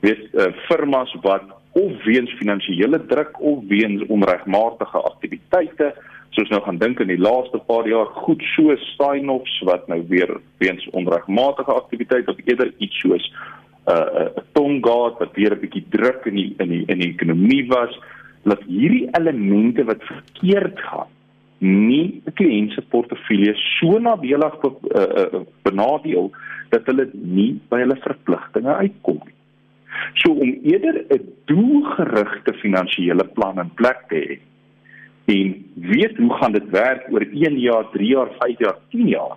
Weet 0.00 0.28
uh, 0.32 0.50
firmas 0.68 1.12
wat 1.22 1.44
of 1.74 2.04
weens 2.04 2.32
finansiële 2.40 3.00
druk 3.06 3.40
of 3.40 3.64
weens 3.68 4.02
onregmatige 4.06 4.98
aktiwiteite 5.10 5.92
soos 6.34 6.50
nou 6.50 6.60
gaan 6.64 6.78
dink 6.82 7.00
in 7.02 7.10
die 7.12 7.20
laaste 7.20 7.60
paar 7.68 7.86
jaar 7.88 8.10
goed 8.24 8.42
so 8.54 8.74
sign-offs 8.96 9.54
wat 9.68 9.86
nou 9.90 10.00
weer 10.10 10.30
weens 10.62 10.86
onregmatige 10.98 11.74
aktiwiteite 11.74 12.30
of 12.30 12.42
eerder 12.44 12.72
iets 12.78 13.00
soos 13.02 13.26
'n 13.30 13.92
uh, 13.92 13.98
'n 13.98 14.30
uh, 14.38 14.44
tonggaat 14.52 15.18
wat 15.22 15.36
weer 15.38 15.54
'n 15.54 15.60
bietjie 15.60 15.84
druk 15.90 16.26
in 16.30 16.34
die 16.40 16.54
in 16.58 16.68
die 16.68 16.84
in 16.86 16.98
die 16.98 17.12
ekonomie 17.14 17.66
was 17.68 17.98
dat 18.42 18.62
hierdie 18.66 19.08
elemente 19.18 19.84
wat 19.84 20.02
verkeerd 20.02 20.80
gaan 20.80 21.13
nie 21.64 22.20
'n 22.26 22.32
kliënt 22.32 22.72
se 22.72 22.82
portefeulje 22.82 23.54
so 23.54 23.98
nadelig 23.98 24.60
be, 24.60 24.70
uh, 24.70 25.24
uh, 25.24 25.40
benadeel 25.62 26.30
dat 26.68 26.86
hulle 26.86 27.08
nie 27.12 27.60
by 27.68 27.78
hulle 27.78 27.96
verpligtinge 28.04 28.74
uitkom 28.74 29.20
nie. 29.24 29.34
So 30.20 30.32
om 30.32 30.50
eerder 30.62 31.04
'n 31.08 31.28
doelgerigte 31.44 32.54
finansiële 32.54 33.24
plan 33.24 33.58
in 33.58 33.70
plek 33.74 34.04
te 34.08 34.16
hê 34.16 34.38
en 35.24 35.64
weet 35.74 36.16
hoe 36.16 36.32
gaan 36.34 36.52
dit 36.52 36.70
werk 36.70 37.06
oor 37.10 37.24
1 37.32 37.58
jaar, 37.58 37.88
3 37.92 38.06
jaar, 38.06 38.28
5 38.38 38.58
jaar, 38.58 38.78
10 38.90 39.08
jaar 39.08 39.36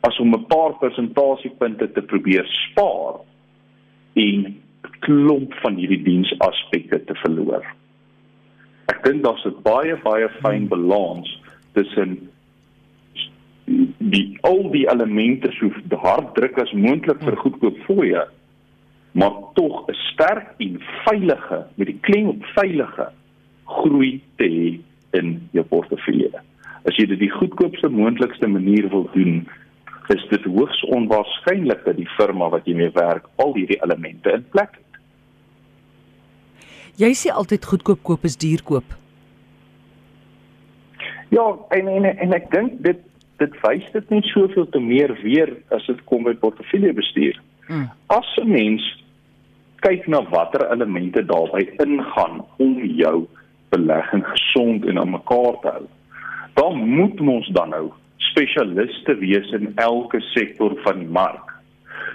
as 0.00 0.18
om 0.18 0.34
'n 0.34 0.46
paar 0.46 0.74
persentasiepunte 0.78 1.92
te 1.92 2.02
probeer 2.02 2.44
spaar 2.46 3.24
en 4.12 4.60
klomp 4.98 5.54
van 5.54 5.74
hierdie 5.74 6.02
diensaspekte 6.02 7.04
te 7.04 7.14
verloor 7.14 7.64
ek 8.92 9.02
dink 9.04 9.24
daar's 9.24 9.44
'n 9.46 9.62
baie 9.62 9.96
baie 10.02 10.28
fyn 10.42 10.68
balans 10.68 11.40
tussen 11.72 12.30
die 13.98 14.38
al 14.42 14.70
die 14.70 14.86
elemente 14.86 15.50
so 15.52 15.70
hard 15.96 16.34
druk 16.34 16.58
as 16.58 16.72
moontlik 16.72 17.22
vir 17.22 17.36
goedkoop 17.36 17.78
fooie 17.86 18.24
maar 19.14 19.34
tog 19.54 19.86
'n 19.86 19.94
sterk 19.94 20.54
en 20.58 20.80
veilige 21.04 21.66
met 21.74 21.86
die 21.86 22.00
klem 22.00 22.28
op 22.28 22.44
veilige 22.44 23.08
groei 23.64 24.22
te 24.36 24.44
hê 24.44 24.80
in 25.18 25.48
jou 25.50 25.64
portefeulje. 25.64 26.40
As 26.84 26.96
jy 26.96 27.06
dit 27.06 27.18
die 27.18 27.30
goedkoopste 27.30 27.88
moontlikste 27.88 28.48
manier 28.50 28.88
wil 28.88 29.08
doen, 29.12 29.48
is 30.12 30.26
dit 30.28 30.44
hoogs 30.44 30.82
onwaarskynlik 30.84 31.84
dat 31.84 31.96
die 31.96 32.08
firma 32.16 32.48
wat 32.52 32.66
jy 32.68 32.74
mee 32.74 32.92
werk 32.96 33.28
al 33.36 33.54
hierdie 33.54 33.80
elemente 33.82 34.32
in 34.32 34.44
plek 34.50 34.76
het. 34.76 34.93
Jy 37.00 37.10
sê 37.18 37.32
altyd 37.34 37.64
goedkoop 37.66 38.02
koop 38.06 38.24
is 38.24 38.36
duur 38.38 38.62
koop. 38.62 38.94
Ja, 41.34 41.46
en 41.74 41.88
en 41.90 42.04
en 42.06 42.34
ek 42.36 42.50
dink 42.52 42.78
dit 42.86 43.00
dit 43.42 43.56
wys 43.64 43.86
dit 43.92 44.10
net 44.14 44.28
soveel 44.30 44.68
te 44.70 44.78
meer 44.80 45.10
weer 45.22 45.50
as 45.74 45.86
dit 45.90 46.04
kom 46.10 46.22
by 46.28 46.36
portefeulje 46.38 46.92
bestuur. 46.94 47.40
Hmm. 47.66 47.88
As 48.06 48.28
'n 48.38 48.50
mens 48.50 48.84
kyk 49.82 50.06
na 50.06 50.22
watter 50.30 50.70
elemente 50.72 51.24
daarbey 51.26 51.66
ingaan 51.82 52.44
om 52.56 52.84
jou 52.84 53.26
belegging 53.68 54.24
gesond 54.26 54.86
en 54.86 54.98
aan 54.98 55.10
mekaar 55.10 55.58
te 55.60 55.68
hou, 55.68 55.86
dan 56.54 56.78
moet 56.88 57.20
ons 57.20 57.48
dan 57.48 57.68
nou 57.68 57.90
spesialiste 58.16 59.18
wees 59.18 59.50
in 59.52 59.72
elke 59.76 60.20
sektor 60.20 60.72
van 60.84 60.98
die 60.98 61.10
mark 61.10 61.43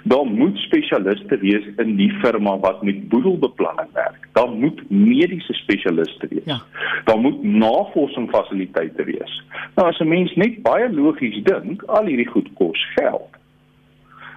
daar 0.04 0.26
moet 0.26 0.56
spesialiste 0.56 1.38
wees 1.38 1.66
in 1.76 1.96
die 1.96 2.10
firma 2.22 2.58
wat 2.58 2.82
met 2.82 3.08
boedelbeplanning 3.08 3.92
werk. 3.92 4.28
Daar 4.32 4.50
moet 4.50 4.90
mediese 4.90 5.52
spesialiste 5.52 6.26
wees. 6.30 6.44
Ja. 6.44 6.60
Daar 7.04 7.18
moet 7.18 7.42
navorsingsfasiliteite 7.42 9.04
wees. 9.04 9.42
Nou 9.74 9.88
as 9.88 9.98
'n 9.98 10.08
mens 10.08 10.34
net 10.34 10.62
baie 10.62 10.92
logies 10.92 11.42
dink, 11.42 11.82
al 11.82 12.06
hierdie 12.06 12.28
goed 12.28 12.48
kos 12.54 12.86
geld. 12.94 13.38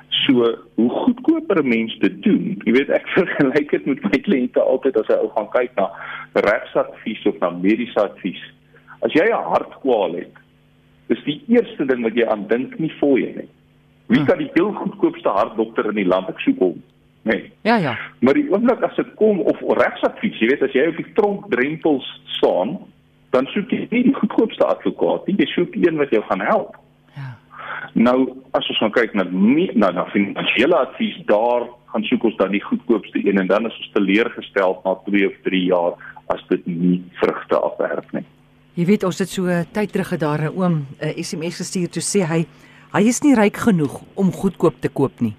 So, 0.09 0.57
hoe 0.73 0.89
goedkoper 0.89 1.63
'n 1.63 1.67
mens 1.67 1.97
dit 2.00 2.23
doen. 2.23 2.62
Jy 2.63 2.71
weet 2.71 2.89
ek 2.89 3.07
vergelyk 3.17 3.71
dit 3.71 3.85
met 3.85 4.03
my 4.03 4.19
kliënte 4.19 4.59
altyd 4.62 4.97
as 4.97 5.07
hy 5.07 5.15
ou 5.15 5.29
gaan 5.35 5.50
kyk 5.50 5.71
na 5.75 5.89
regsadvies 6.33 7.25
of 7.25 7.39
na 7.39 7.50
mediese 7.50 8.00
advies. 8.00 8.43
As 9.00 9.13
jy 9.13 9.25
'n 9.25 9.50
hartkwaal 9.53 10.15
het, 10.15 10.35
is 11.07 11.23
die 11.23 11.41
eerste 11.47 11.85
ding 11.85 12.03
wat 12.03 12.15
jy 12.15 12.25
aan 12.25 12.47
dink 12.47 12.79
nie 12.79 12.93
fooie 13.00 13.33
nie. 13.35 13.50
Wie 14.07 14.24
kan 14.25 14.38
die 14.38 14.50
heel 14.53 14.72
goedkoopste 14.74 15.29
hartdokter 15.29 15.89
in 15.89 15.95
die 16.01 16.07
land 16.07 16.29
ek 16.29 16.39
soek 16.43 16.60
hom? 16.60 16.81
Nee. 17.24 17.51
Ja 17.63 17.77
ja. 17.79 17.98
Maar 18.19 18.33
die 18.33 18.50
oomblik 18.51 18.81
as 18.83 18.95
dit 18.95 19.13
kom 19.15 19.39
of 19.39 19.62
regsadvies, 19.79 20.39
jy 20.39 20.50
weet 20.51 20.65
as 20.65 20.75
jy 20.75 20.88
op 20.91 21.00
die 21.00 21.13
tronk 21.15 21.45
drempels 21.53 22.07
staan, 22.36 22.77
dan 23.31 23.48
soek 23.53 23.72
jy 23.72 23.86
nie 23.91 24.03
die 24.10 24.17
goedkoopste 24.17 24.65
advokaat 24.67 25.27
nie, 25.27 25.38
jy 25.39 25.48
soek 25.53 25.77
een 25.79 26.01
wat 26.01 26.12
jou 26.12 26.22
gaan 26.27 26.43
help. 26.43 26.75
Ja. 27.15 27.29
Nou 27.95 28.17
as 28.51 28.67
ons 28.69 28.81
gaan 28.83 28.93
kyk 28.95 29.15
na 29.15 29.25
na 29.31 29.93
na 29.95 30.05
finansiële 30.12 30.75
advies 30.75 31.22
daar 31.31 31.69
gaan 31.93 32.05
soek 32.10 32.27
ons 32.27 32.38
dan 32.41 32.51
die 32.51 32.63
goedkoopste 32.63 33.22
een 33.24 33.39
en 33.39 33.48
dan 33.48 33.69
is 33.69 33.79
ons 33.79 33.91
teleurgestel 33.95 34.79
na 34.83 34.98
2 35.07 35.27
of 35.29 35.39
3 35.48 35.63
jaar 35.69 35.98
as 36.33 36.43
dit 36.50 36.67
nie 36.67 37.00
vrugte 37.22 37.60
afwerp 37.60 38.12
nie. 38.17 38.25
Jy 38.74 38.86
weet 38.89 39.03
ons 39.05 39.19
het 39.22 39.29
so 39.29 39.48
tyd 39.72 39.91
terug 39.93 40.10
gedaar 40.15 40.50
'n 40.50 40.55
oom 40.57 40.86
'n 41.00 41.24
SMS 41.24 41.62
gestuur 41.62 41.89
toe 41.89 42.01
sê 42.01 42.25
hy 42.25 42.45
Hy 42.93 43.07
is 43.09 43.23
nie 43.25 43.33
ryk 43.33 43.57
genoeg 43.57 44.01
om 44.13 44.29
goedkoop 44.31 44.75
te 44.81 44.89
koop 44.89 45.21
nie. 45.25 45.33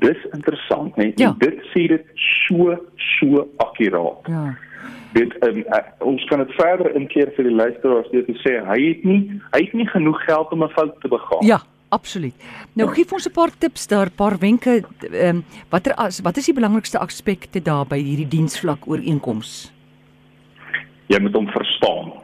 Dis 0.00 0.18
interessant, 0.32 0.96
nee. 0.96 1.12
Ja. 1.20 1.34
Dit 1.38 1.60
sê 1.70 1.84
dit 1.92 2.06
so 2.16 2.74
so 3.20 3.44
akkuraat. 3.62 4.30
Ja. 4.32 4.44
Dit 5.12 5.34
um, 5.44 5.60
uh, 5.66 5.82
ons 6.06 6.24
kan 6.30 6.40
dit 6.42 6.54
verder 6.56 6.94
inkeer 6.98 7.30
vir 7.36 7.46
die 7.50 7.54
luisteraars 7.54 8.08
deur 8.12 8.24
te 8.26 8.36
sê 8.42 8.56
hy 8.66 8.78
het 8.84 9.04
nie 9.06 9.20
hy 9.50 9.60
het 9.66 9.74
nie 9.76 9.86
genoeg 9.90 10.22
geld 10.24 10.54
om 10.54 10.64
'n 10.64 10.72
fout 10.74 10.96
te 11.02 11.10
begaan. 11.10 11.44
Ja, 11.46 11.60
absoluut. 11.88 12.34
Nou 12.74 12.88
ja. 12.88 12.94
gee 12.94 13.12
ons 13.12 13.28
'n 13.28 13.34
paar 13.34 13.52
tips 13.58 13.86
daar, 13.86 14.06
'n 14.06 14.16
paar 14.16 14.38
wenke 14.38 14.82
ehm 15.12 15.36
um, 15.36 15.44
watter 15.70 15.94
as 15.94 16.20
wat 16.20 16.36
is 16.36 16.46
die 16.46 16.54
belangrikste 16.54 16.98
aspekte 16.98 17.62
daar 17.62 17.86
by 17.86 17.98
hierdie 17.98 18.28
diensvlak 18.28 18.86
ooreenkoms? 18.86 19.72
Jy 21.06 21.20
moet 21.20 21.34
hom 21.34 21.46
verstaan 21.46 22.19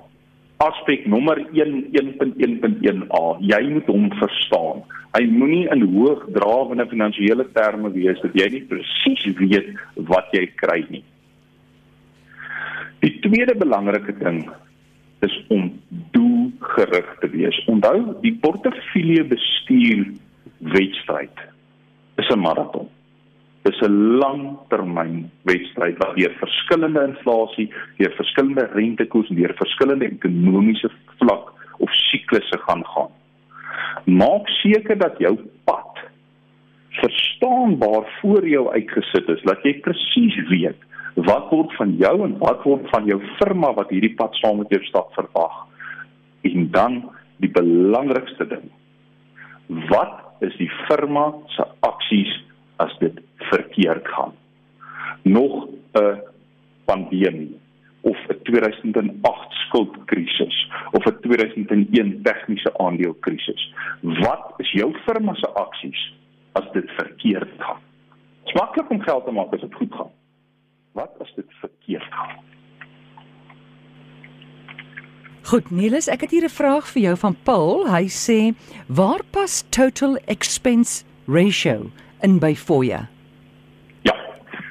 aspek 0.64 1.06
nommer 1.06 1.38
1 1.52 1.90
1.1.1a. 1.92 3.24
Jy 3.40 3.62
moet 3.72 3.90
hom 3.92 4.06
verstaan. 4.20 4.84
Hy 5.16 5.24
moenie 5.32 5.66
in 5.72 5.84
hoogdrawende 5.94 6.86
finansiële 6.90 7.46
terme 7.56 7.90
wees 7.94 8.20
dat 8.24 8.36
jy 8.36 8.48
nie 8.52 8.64
presies 8.70 9.26
weet 9.40 9.72
wat 10.10 10.32
jy 10.36 10.46
kry 10.60 10.82
nie. 10.90 11.04
Die 13.04 13.12
tweede 13.24 13.54
belangrike 13.58 14.16
ding 14.18 14.44
is 15.24 15.34
om 15.52 15.68
doelgerig 16.12 17.08
te 17.20 17.30
wees. 17.32 17.58
Onthou, 17.72 18.16
die 18.24 18.34
portefeulje 18.40 19.24
bestuur 19.30 20.06
wedstryd 20.72 21.46
is 22.16 22.28
'n 22.30 22.40
maraton. 22.40 22.88
Dis 23.66 23.80
'n 23.82 24.18
langtermyn 24.22 25.30
wedstryd 25.42 25.96
waar 25.98 26.14
deur 26.14 26.34
verskillende 26.38 27.02
inflasie, 27.10 27.66
deur 27.98 28.12
verskillende 28.14 28.68
rentekoers 28.72 29.28
en 29.28 29.36
deur 29.36 29.54
verskillende 29.58 30.06
ekonomiese 30.06 30.90
vlak 31.18 31.50
of 31.78 31.90
siklusse 31.94 32.58
gaan 32.66 32.84
gaan. 32.86 33.10
Maak 34.04 34.48
seker 34.48 34.98
dat 34.98 35.18
jou 35.18 35.34
pad 35.64 35.98
verstaanbaar 36.90 38.06
voor 38.20 38.46
jou 38.48 38.72
uitgesit 38.72 39.28
is, 39.28 39.42
dat 39.42 39.62
jy 39.62 39.74
presies 39.80 40.38
weet 40.48 40.80
wat 41.26 41.50
word 41.50 41.72
van 41.80 41.96
jou 41.96 42.14
en 42.24 42.38
wat 42.38 42.62
word 42.62 42.88
van 42.92 43.06
jou 43.08 43.18
firma 43.40 43.72
wat 43.74 43.90
hierdie 43.90 44.14
pad 44.14 44.34
saam 44.36 44.58
met 44.60 44.70
jou 44.70 44.82
stap 44.84 45.12
verwag. 45.16 45.54
En 46.44 46.70
dan 46.70 47.02
die 47.42 47.50
belangrikste 47.50 48.46
ding. 48.46 48.70
Wat 49.90 50.44
is 50.44 50.54
die 50.60 50.70
firma 50.86 51.32
se 51.56 51.64
aksies 51.80 52.34
as 52.76 52.98
dit 52.98 53.20
verkeerd 53.36 54.08
gaan? 54.08 54.34
Nog 55.22 55.68
'n 55.92 56.20
pandemie 56.84 57.58
of 58.00 58.16
'n 58.28 58.42
2008 58.42 59.52
skuldkrisis 59.52 60.70
of 60.90 61.04
'n 61.04 61.18
2001 61.20 62.22
tegniese 62.22 62.78
aandeelkrisis. 62.78 63.74
Wat 64.00 64.54
is 64.56 64.70
jou 64.72 64.96
firma 65.06 65.34
se 65.34 65.48
aksies 65.48 66.14
as 66.52 66.72
dit 66.72 66.90
verkeerd 66.90 67.50
gaan? 67.58 67.80
Dit 68.44 68.54
is 68.54 68.60
maklik 68.60 68.90
om 68.90 69.00
geld 69.00 69.24
te 69.24 69.30
maak 69.30 69.52
as 69.52 69.60
dit 69.60 69.74
goed 69.74 69.94
gaan. 69.94 70.10
Wat 70.92 71.10
as 71.20 71.32
dit 71.34 71.50
verkeerd 71.60 72.10
gaan? 72.10 72.44
Goed, 75.42 75.70
Niels, 75.70 76.08
ek 76.08 76.20
het 76.20 76.30
hier 76.30 76.44
'n 76.44 76.48
vraag 76.48 76.88
vir 76.88 77.02
jou 77.02 77.16
van 77.16 77.36
Paul. 77.42 77.86
Hy 77.86 78.06
sê, 78.08 78.54
"Waar 78.88 79.22
pas 79.30 79.62
total 79.70 80.16
expense 80.26 81.04
ratio 81.26 81.90
in 82.22 82.38
by 82.38 82.54
Foya?" 82.54 83.08
Ja. 84.02 84.16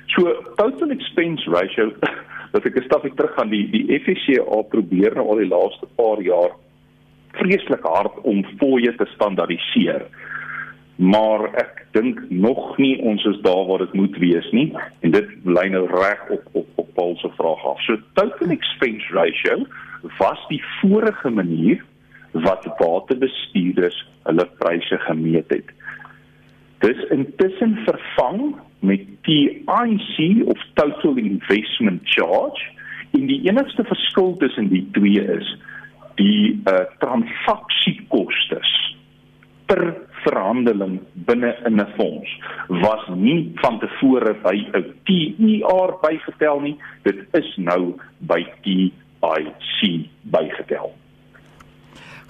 So 0.06 0.34
total 0.56 0.92
expense 0.92 1.44
ratio, 1.50 1.92
as 2.56 2.64
ek 2.66 2.78
'n 2.78 2.86
stapie 2.86 3.14
terug 3.16 3.34
gaan, 3.36 3.50
die 3.50 3.68
die 3.70 4.00
FSCA 4.00 4.62
probeer 4.70 5.16
nou 5.16 5.28
al 5.30 5.44
die 5.44 5.52
laaste 5.52 5.88
paar 5.96 6.22
jaar 6.22 6.56
vreeslik 7.36 7.84
hard 7.84 8.22
om 8.24 8.46
Foya 8.60 8.94
te 8.98 9.08
standaardiseer. 9.16 10.06
Maar 10.96 11.50
ek 11.60 11.82
dink 11.92 12.22
nog 12.32 12.78
nie 12.80 12.96
ons 13.04 13.24
is 13.28 13.40
daar 13.44 13.66
waar 13.68 13.84
dit 13.84 13.94
moet 13.94 14.18
wees 14.18 14.48
nie 14.56 14.70
en 15.04 15.12
dit 15.12 15.34
lyn 15.44 15.76
nou 15.76 15.84
reg 15.92 16.22
op 16.30 16.46
op 16.54 16.68
op 16.76 16.94
Paul 16.96 17.18
se 17.20 17.30
vraag 17.36 17.66
af. 17.68 17.82
So 17.84 18.00
total 18.16 18.56
expense 18.56 19.12
ratio 19.12 19.66
was 20.20 20.40
die 20.48 20.62
vorige 20.80 21.30
manier 21.30 21.84
wat 22.32 22.68
waterbestuurders 22.80 23.98
hulle 24.24 24.46
pryse 24.60 24.98
gemeet 25.08 25.52
het. 25.52 25.68
Dis 26.84 27.04
intussen 27.10 27.78
vervang 27.86 28.56
met 28.80 29.06
TIC 29.24 30.48
of 30.48 30.60
total 30.74 31.18
investment 31.18 32.02
charge 32.04 32.62
en 33.12 33.28
die 33.28 33.42
enigste 33.48 33.84
verskil 33.84 34.36
tussen 34.38 34.70
die 34.70 34.84
twee 34.92 35.22
is 35.38 35.54
die 36.20 36.62
uh, 36.68 36.84
transaksiekoste 37.00 38.62
per 39.66 39.82
verhandeling 40.24 41.00
binne 41.28 41.54
in 41.66 41.80
'n 41.82 41.88
fonds 41.98 42.30
was 42.68 43.08
nie 43.16 43.52
van 43.64 43.80
tevore 43.80 44.34
by 44.44 44.56
'n 44.74 44.94
TER 45.08 45.96
bygetel 46.02 46.60
nie 46.60 46.78
dit 47.04 47.26
is 47.34 47.56
nou 47.58 47.96
by 48.20 48.46
TIC 48.62 48.94
IC 49.26 50.10
bygetel. 50.22 50.94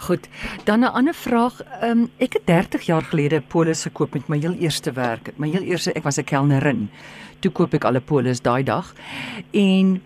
Goed. 0.05 0.27
Dan 0.63 0.79
'n 0.79 0.93
ander 0.93 1.13
vraag. 1.13 1.61
Um, 1.83 2.09
ek 2.17 2.33
het 2.33 2.45
30 2.45 2.81
jaar 2.85 3.01
gelede 3.01 3.41
polis 3.41 3.81
gekoop 3.81 4.13
met 4.13 4.27
my 4.27 4.37
heel 4.37 4.53
eerste 4.53 4.91
werk. 4.91 5.31
My 5.35 5.49
heel 5.49 5.61
eerste 5.61 5.93
ek 5.93 6.03
was 6.03 6.17
'n 6.17 6.23
kelnerin. 6.23 6.89
Toe 7.39 7.51
koop 7.51 7.73
ek 7.73 7.83
al 7.83 7.95
'n 7.95 8.03
polis 8.03 8.41
daai 8.41 8.63
dag. 8.63 8.93
En 9.51 10.01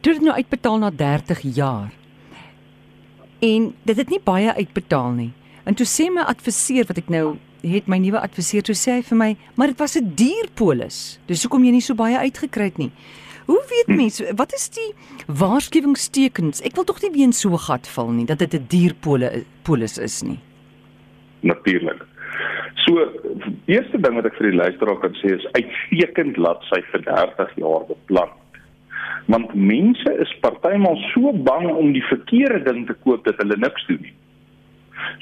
toe 0.00 0.12
het 0.12 0.22
nou 0.22 0.34
uitbetaal 0.34 0.78
na 0.78 0.90
30 0.90 1.40
jaar. 1.40 1.92
En 3.38 3.74
dit 3.82 3.96
het 3.96 4.08
nie 4.08 4.20
baie 4.24 4.54
uitbetaal 4.54 5.10
nie. 5.10 5.32
En 5.64 5.74
toe 5.74 5.86
sê 5.86 6.12
my 6.12 6.20
adviseur 6.20 6.84
wat 6.86 6.96
ek 6.96 7.08
nou 7.08 7.36
het 7.62 7.86
my 7.86 7.98
nuwe 7.98 8.20
adviseur 8.20 8.62
toe 8.62 8.74
sê 8.74 8.92
hy 8.92 9.02
vir 9.02 9.16
my, 9.16 9.36
"Maar 9.54 9.66
dit 9.66 9.78
was 9.78 9.96
'n 9.96 10.12
duur 10.14 10.46
polis. 10.54 11.18
Dis 11.26 11.42
hoekom 11.42 11.64
jy 11.64 11.70
nie 11.70 11.80
so 11.80 11.94
baie 11.94 12.18
uitgekry 12.18 12.64
het 12.64 12.78
nie." 12.78 12.90
Hoe 13.48 13.64
weet 13.68 13.96
mense 13.96 14.26
wat 14.36 14.52
is 14.52 14.66
die 14.76 14.90
waarskuwingstekens? 15.40 16.60
Ek 16.68 16.74
wil 16.76 16.84
tog 16.84 16.98
nie 17.00 17.14
weer 17.14 17.30
in 17.30 17.32
so 17.32 17.48
'n 17.56 17.64
gat 17.64 17.88
val 17.88 18.10
nie 18.12 18.26
dat 18.28 18.38
dit 18.44 18.54
'n 18.54 18.66
dierpole 18.68 19.44
polis 19.64 19.96
is 19.98 20.22
nie. 20.22 20.38
Natuurlik. 21.40 22.04
So 22.84 23.08
eerste 23.64 24.00
ding 24.00 24.14
wat 24.14 24.26
ek 24.26 24.36
vir 24.36 24.50
die 24.50 24.58
luisteraar 24.58 25.00
kan 25.00 25.14
sê 25.14 25.32
is 25.36 25.46
uitstekend 25.52 26.36
laat 26.36 26.60
sy 26.68 26.82
vir 26.92 27.02
30 27.02 27.56
jaar 27.56 27.86
beplan. 27.88 28.28
Want 29.26 29.54
mense 29.54 30.10
is 30.20 30.38
partymal 30.40 30.96
so 31.14 31.32
bang 31.32 31.70
om 31.70 31.92
die 31.92 32.04
verkeerde 32.04 32.62
ding 32.64 32.86
te 32.86 32.94
koop 33.04 33.24
dat 33.24 33.36
hulle 33.36 33.56
niks 33.56 33.86
doen 33.86 34.02
nie. 34.02 34.14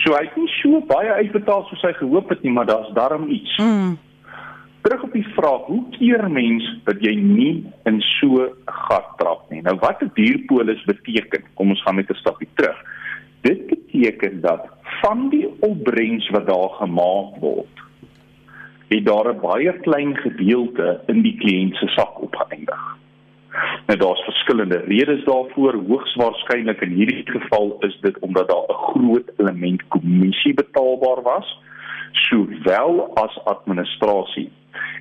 So 0.02 0.14
hy 0.14 0.24
het 0.24 0.36
nie 0.36 0.50
so 0.62 0.80
baie 0.80 1.12
uitbetaal 1.22 1.64
soos 1.68 1.82
hy 1.82 1.92
gehoop 1.92 2.28
het 2.28 2.42
nie, 2.42 2.52
maar 2.52 2.66
daar's 2.66 2.92
darm 2.94 3.30
iets. 3.30 3.58
Mm 3.58 3.98
die 5.16 5.26
vraag, 5.36 5.68
hoe 5.70 5.84
keer 5.96 6.26
mens 6.30 6.66
dat 6.88 7.00
jy 7.04 7.14
nie 7.16 7.64
in 7.88 8.00
so 8.18 8.44
'n 8.44 8.52
gat 8.88 9.08
trap 9.20 9.50
nie? 9.50 9.62
Nou 9.62 9.76
wat 9.80 10.02
'n 10.02 10.12
dierpolis 10.14 10.84
beteken? 10.84 11.44
Kom 11.54 11.70
ons 11.70 11.82
gaan 11.82 11.96
net 11.96 12.10
'n 12.10 12.22
stapie 12.22 12.48
terug. 12.54 12.78
Dit 13.40 13.66
beteken 13.66 14.40
dat 14.40 14.68
van 15.02 15.28
die 15.28 15.48
opbrengs 15.60 16.28
wat 16.30 16.46
daar 16.46 16.70
gemaak 16.82 17.40
word, 17.40 17.74
het 18.88 19.04
daar 19.04 19.28
'n 19.32 19.40
baie 19.40 19.72
klein 19.80 20.16
gedeelte 20.16 21.00
in 21.06 21.22
die 21.22 21.36
kliënt 21.36 21.76
se 21.76 21.88
sak 21.88 22.22
opgeëindig. 22.22 22.84
Nou 23.86 23.98
daar's 23.98 24.24
verskillende 24.24 24.78
redes 24.78 25.24
daarvoor. 25.24 25.74
Hoogs 25.88 26.14
waarskynlik 26.14 26.80
in 26.80 26.92
hierdie 26.92 27.24
geval 27.24 27.76
is 27.80 27.98
dit 28.00 28.18
omdat 28.18 28.48
daar 28.48 28.68
'n 28.68 28.82
groot 28.90 29.30
element 29.36 29.88
kommissie 29.88 30.54
betaalbaar 30.54 31.22
was, 31.22 31.58
sowel 32.12 33.14
as 33.14 33.44
administrasie 33.44 34.50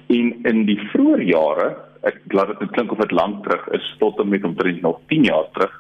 En 0.08 0.34
in 0.50 0.66
die 0.70 0.80
vroeë 0.92 1.24
jare, 1.32 1.70
ek 2.06 2.20
laat 2.38 2.54
dit 2.60 2.72
klink 2.76 2.92
of 2.94 3.02
dit 3.02 3.16
lank 3.16 3.44
terug 3.46 3.66
is, 3.78 3.86
tot 4.00 4.20
en 4.22 4.30
met 4.30 4.44
omtrent 4.46 4.82
nog 4.82 5.00
10 5.10 5.30
jaar 5.30 5.48
terug, 5.58 5.74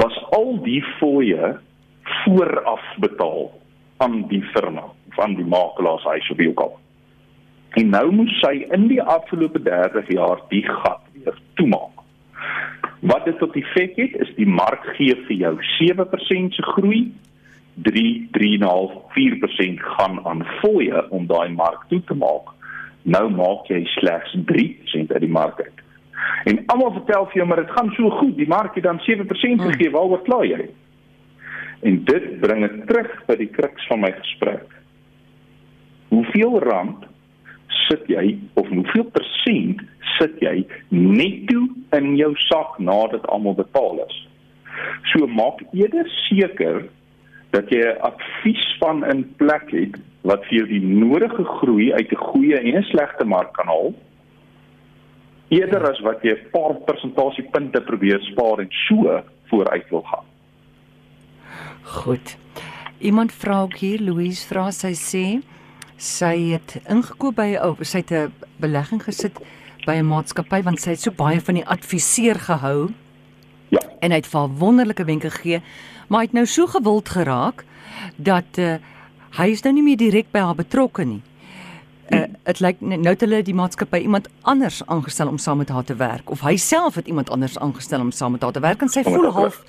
was 0.00 0.16
al 0.32 0.56
die 0.64 0.80
fooie 0.98 1.56
vooraf 2.24 2.84
betaal 3.04 3.50
aan 4.02 4.22
die 4.28 4.42
firma 4.54 4.86
van 5.16 5.36
die 5.36 5.44
makelaars 5.44 6.06
hy 6.08 6.18
sou 6.26 6.36
wil 6.38 6.54
kom. 6.56 6.78
En 7.80 7.92
nou 7.92 8.06
moet 8.12 8.32
sy 8.40 8.54
in 8.74 8.88
die 8.88 9.00
afgelope 9.02 9.60
30 9.64 10.08
jaar 10.12 10.40
die 10.50 10.64
gat 10.68 11.04
weer 11.12 11.36
toemaak. 11.60 12.00
Wat 13.02 13.24
dit 13.26 13.38
tot 13.40 13.56
effek 13.58 13.96
het, 13.98 14.16
is 14.24 14.32
die 14.36 14.48
mark 14.48 14.84
gee 14.96 15.14
vir 15.26 15.36
jou 15.36 15.54
7% 15.76 16.56
se 16.56 16.64
groei, 16.74 17.04
3 17.74 18.28
3.5 18.36 18.98
4% 19.16 19.84
gaan 19.96 20.20
aan 20.28 20.44
fooie 20.60 21.04
om 21.10 21.26
daai 21.26 21.48
mark 21.56 21.86
toe 21.88 22.02
te 22.08 22.14
maak 22.14 22.52
nou 23.02 23.28
maak 23.34 23.68
jy 23.70 23.82
slegs 23.96 24.34
3% 24.50 25.14
uit 25.14 25.24
die 25.24 25.32
mark 25.32 25.60
uit. 25.60 25.82
En 26.44 26.62
almal 26.74 26.92
vertel 26.98 27.26
vir 27.30 27.40
jou 27.40 27.46
maar 27.48 27.62
dit 27.62 27.74
gaan 27.76 27.90
so 27.96 28.10
goed, 28.20 28.36
die 28.38 28.48
mark 28.48 28.74
het 28.78 28.86
dan 28.86 29.00
7% 29.02 29.26
hmm. 29.26 29.70
gegee, 29.70 29.90
waaroor 29.90 30.22
kla 30.26 30.42
jy? 30.46 30.68
En 31.82 32.04
dit 32.04 32.28
bring 32.40 32.66
dit 32.66 32.76
terug 32.86 33.14
by 33.26 33.36
die 33.40 33.50
kruks 33.50 33.86
van 33.90 34.04
my 34.04 34.12
gesprek. 34.18 34.76
Hoeveel 36.12 36.58
rand 36.62 37.08
sit 37.88 38.04
jy 38.10 38.36
of 38.60 38.68
hoeveel 38.68 39.08
persent 39.14 39.80
sit 40.18 40.36
jy 40.44 40.62
netto 40.92 41.64
in 41.96 42.12
jou 42.18 42.30
sak 42.46 42.78
nadat 42.78 43.26
almal 43.32 43.56
betaal 43.58 44.02
is? 44.06 44.18
So 45.12 45.26
maak 45.26 45.62
eerder 45.72 46.08
seker 46.28 46.84
dat 47.52 47.68
jy 47.70 47.82
'n 47.84 48.00
adviesspan 48.00 49.04
in 49.04 49.24
plek 49.36 49.70
het 49.70 49.96
wat 50.22 50.44
vir 50.48 50.58
jou 50.58 50.66
die 50.68 50.84
nodige 50.86 51.44
groei 51.44 51.92
uit 51.92 52.10
'n 52.12 52.24
goeie 52.32 52.56
en 52.58 52.76
'n 52.76 52.82
slegte 52.82 53.24
mark 53.24 53.52
kan 53.52 53.66
haal 53.66 53.94
eerder 55.52 55.84
as 55.90 56.00
wat 56.00 56.22
jy 56.24 56.32
'n 56.32 56.50
paar 56.52 56.74
persentasiepunte 56.88 57.80
probeer 57.80 58.20
spaar 58.20 58.58
en 58.58 58.70
so 58.70 59.22
vooruit 59.48 59.88
wil 59.90 60.02
gaan. 60.02 60.24
Goed. 61.82 62.36
Iemand 62.98 63.32
vra 63.32 63.62
ook 63.62 63.76
hier 63.76 64.00
Louise 64.00 64.46
vra 64.46 64.70
sy 64.70 64.94
sê 64.94 65.42
sy 65.96 66.52
het 66.52 66.80
ingekoop 66.88 67.36
by 67.36 67.48
'n 67.54 67.62
ou, 67.62 67.84
sy 67.84 67.98
het 67.98 68.12
'n 68.12 68.32
belegging 68.60 69.02
gesit 69.02 69.38
by 69.86 69.94
'n 69.98 70.06
maatskappy 70.06 70.62
want 70.62 70.80
sy 70.80 70.90
het 70.90 71.00
so 71.00 71.10
baie 71.10 71.40
van 71.40 71.54
die 71.54 71.66
adviseur 71.66 72.34
gehou. 72.34 72.90
Ja. 73.68 73.80
En 74.00 74.10
hy 74.10 74.16
het 74.16 74.26
vir 74.26 74.48
wonderlike 74.48 75.04
wenke 75.04 75.30
gegee, 75.30 75.62
maar 76.12 76.20
hy 76.20 76.28
het 76.28 76.36
nou 76.36 76.46
so 76.46 76.68
gewild 76.68 77.08
geraak 77.08 77.64
dat 78.20 78.58
uh, 78.60 78.74
hy 79.38 79.46
is 79.48 79.62
nou 79.64 79.72
nie 79.72 79.84
meer 79.86 79.96
direk 79.96 80.28
by 80.32 80.42
haar 80.44 80.58
betrokke 80.58 81.06
nie. 81.08 81.22
Uh, 82.12 82.26
dit 82.44 82.60
lyk 82.60 82.82
nou 82.84 83.14
het 83.14 83.22
hulle 83.24 83.38
die 83.46 83.56
maatskappy 83.56 84.02
iemand 84.04 84.28
anders 84.44 84.82
aangestel 84.92 85.30
om 85.32 85.38
saam 85.40 85.62
met 85.62 85.72
haar 85.72 85.86
te 85.88 85.96
werk 85.96 86.28
of 86.34 86.42
hy 86.44 86.58
self 86.60 86.98
het 87.00 87.08
iemand 87.08 87.30
anders 87.32 87.56
aangestel 87.56 88.04
om 88.04 88.10
saam 88.12 88.36
met 88.36 88.42
haar 88.44 88.52
te 88.52 88.60
werk 88.60 88.84
en 88.84 88.92
sy 88.92 89.00
voel 89.06 89.30
half 89.32 89.62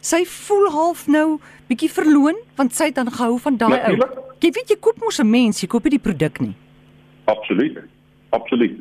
sy 0.00 0.22
voel 0.24 0.70
half 0.72 1.04
nou 1.12 1.26
bietjie 1.68 1.90
verloon 1.92 2.38
want 2.56 2.72
sy 2.78 2.88
het 2.88 2.96
dan 2.96 3.12
gehou 3.12 3.36
van 3.44 3.60
daai 3.60 3.76
ou. 3.92 3.98
Jy 4.40 4.54
weet 4.56 4.72
jy 4.72 4.78
koop 4.80 5.04
mos 5.04 5.20
'n 5.20 5.28
mens, 5.28 5.60
jy 5.60 5.68
koop 5.68 5.84
nie 5.84 5.98
die 5.98 6.06
produk 6.08 6.40
nie. 6.40 6.54
Absoluut. 7.28 7.82
Absoluut. 8.30 8.78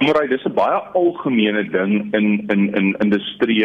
Maar 0.00 0.26
dit 0.26 0.38
is 0.38 0.44
'n 0.44 0.54
baie 0.54 0.80
algemene 0.98 1.62
ding 1.70 2.14
in 2.14 2.26
in 2.48 2.74
in 2.74 2.96
industrie 2.98 3.62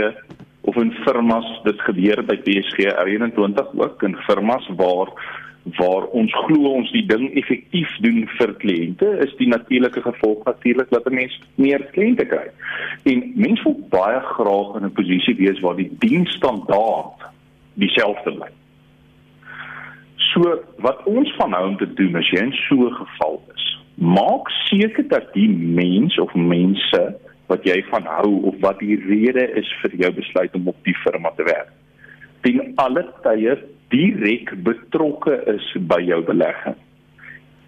of 0.76 0.84
in 0.84 0.92
firmas 0.92 1.48
dit 1.64 1.82
gebeur 1.88 2.22
by 2.28 2.36
PSG 2.44 2.88
R21 2.92 3.76
ook 3.80 4.04
in 4.04 4.16
firmas 4.28 4.68
waar 4.76 5.12
waar 5.80 6.04
ons 6.14 6.34
glo 6.46 6.76
ons 6.78 6.92
die 6.94 7.06
ding 7.10 7.32
effektief 7.40 7.90
doen 8.06 8.28
vir 8.38 8.52
kliënte 8.62 9.08
is 9.26 9.32
die 9.40 9.48
natuurlike 9.50 10.04
gevolg 10.06 10.44
natuurlik 10.46 10.92
dat 10.94 11.08
'n 11.10 11.16
mens 11.16 11.40
meer 11.56 11.82
kliënte 11.96 12.26
kry. 12.26 12.52
En 13.04 13.32
mense 13.36 13.64
wil 13.64 13.80
baie 13.90 14.20
graag 14.20 14.76
in 14.78 14.86
'n 14.86 14.94
posisie 14.94 15.36
wees 15.36 15.60
waar 15.60 15.76
die 15.76 15.90
diensstandaard 16.00 17.26
dieselfde 17.74 18.32
bly. 18.32 18.52
So 20.18 20.62
wat 20.78 21.04
ons 21.06 21.34
van 21.36 21.52
hou 21.54 21.68
om 21.68 21.78
te 21.78 21.94
doen 21.94 22.16
as 22.16 22.30
jy 22.30 22.42
in 22.44 22.54
so 22.54 22.76
'n 22.76 22.94
geval 22.94 23.42
is, 23.56 23.80
maak 23.96 24.50
seker 24.50 25.08
dat 25.08 25.34
die 25.34 25.50
mens 25.50 26.20
of 26.20 26.34
mense 26.34 27.16
wat 27.52 27.66
jy 27.68 27.78
van 27.92 28.08
hou 28.10 28.42
of 28.52 28.60
wat 28.64 28.80
die 28.82 28.98
rede 29.06 29.46
is 29.60 29.70
vir 29.82 29.96
jou 30.04 30.12
besluit 30.18 30.56
om 30.58 30.68
op 30.72 30.78
die 30.88 30.98
firma 31.04 31.32
te 31.38 31.46
werk, 31.48 31.72
ten 32.42 32.74
alle 32.82 33.06
tye 33.24 33.58
direk 33.94 34.52
betrokke 34.66 35.38
is 35.56 35.72
by 35.90 36.02
jou 36.04 36.22
belegging. 36.26 36.78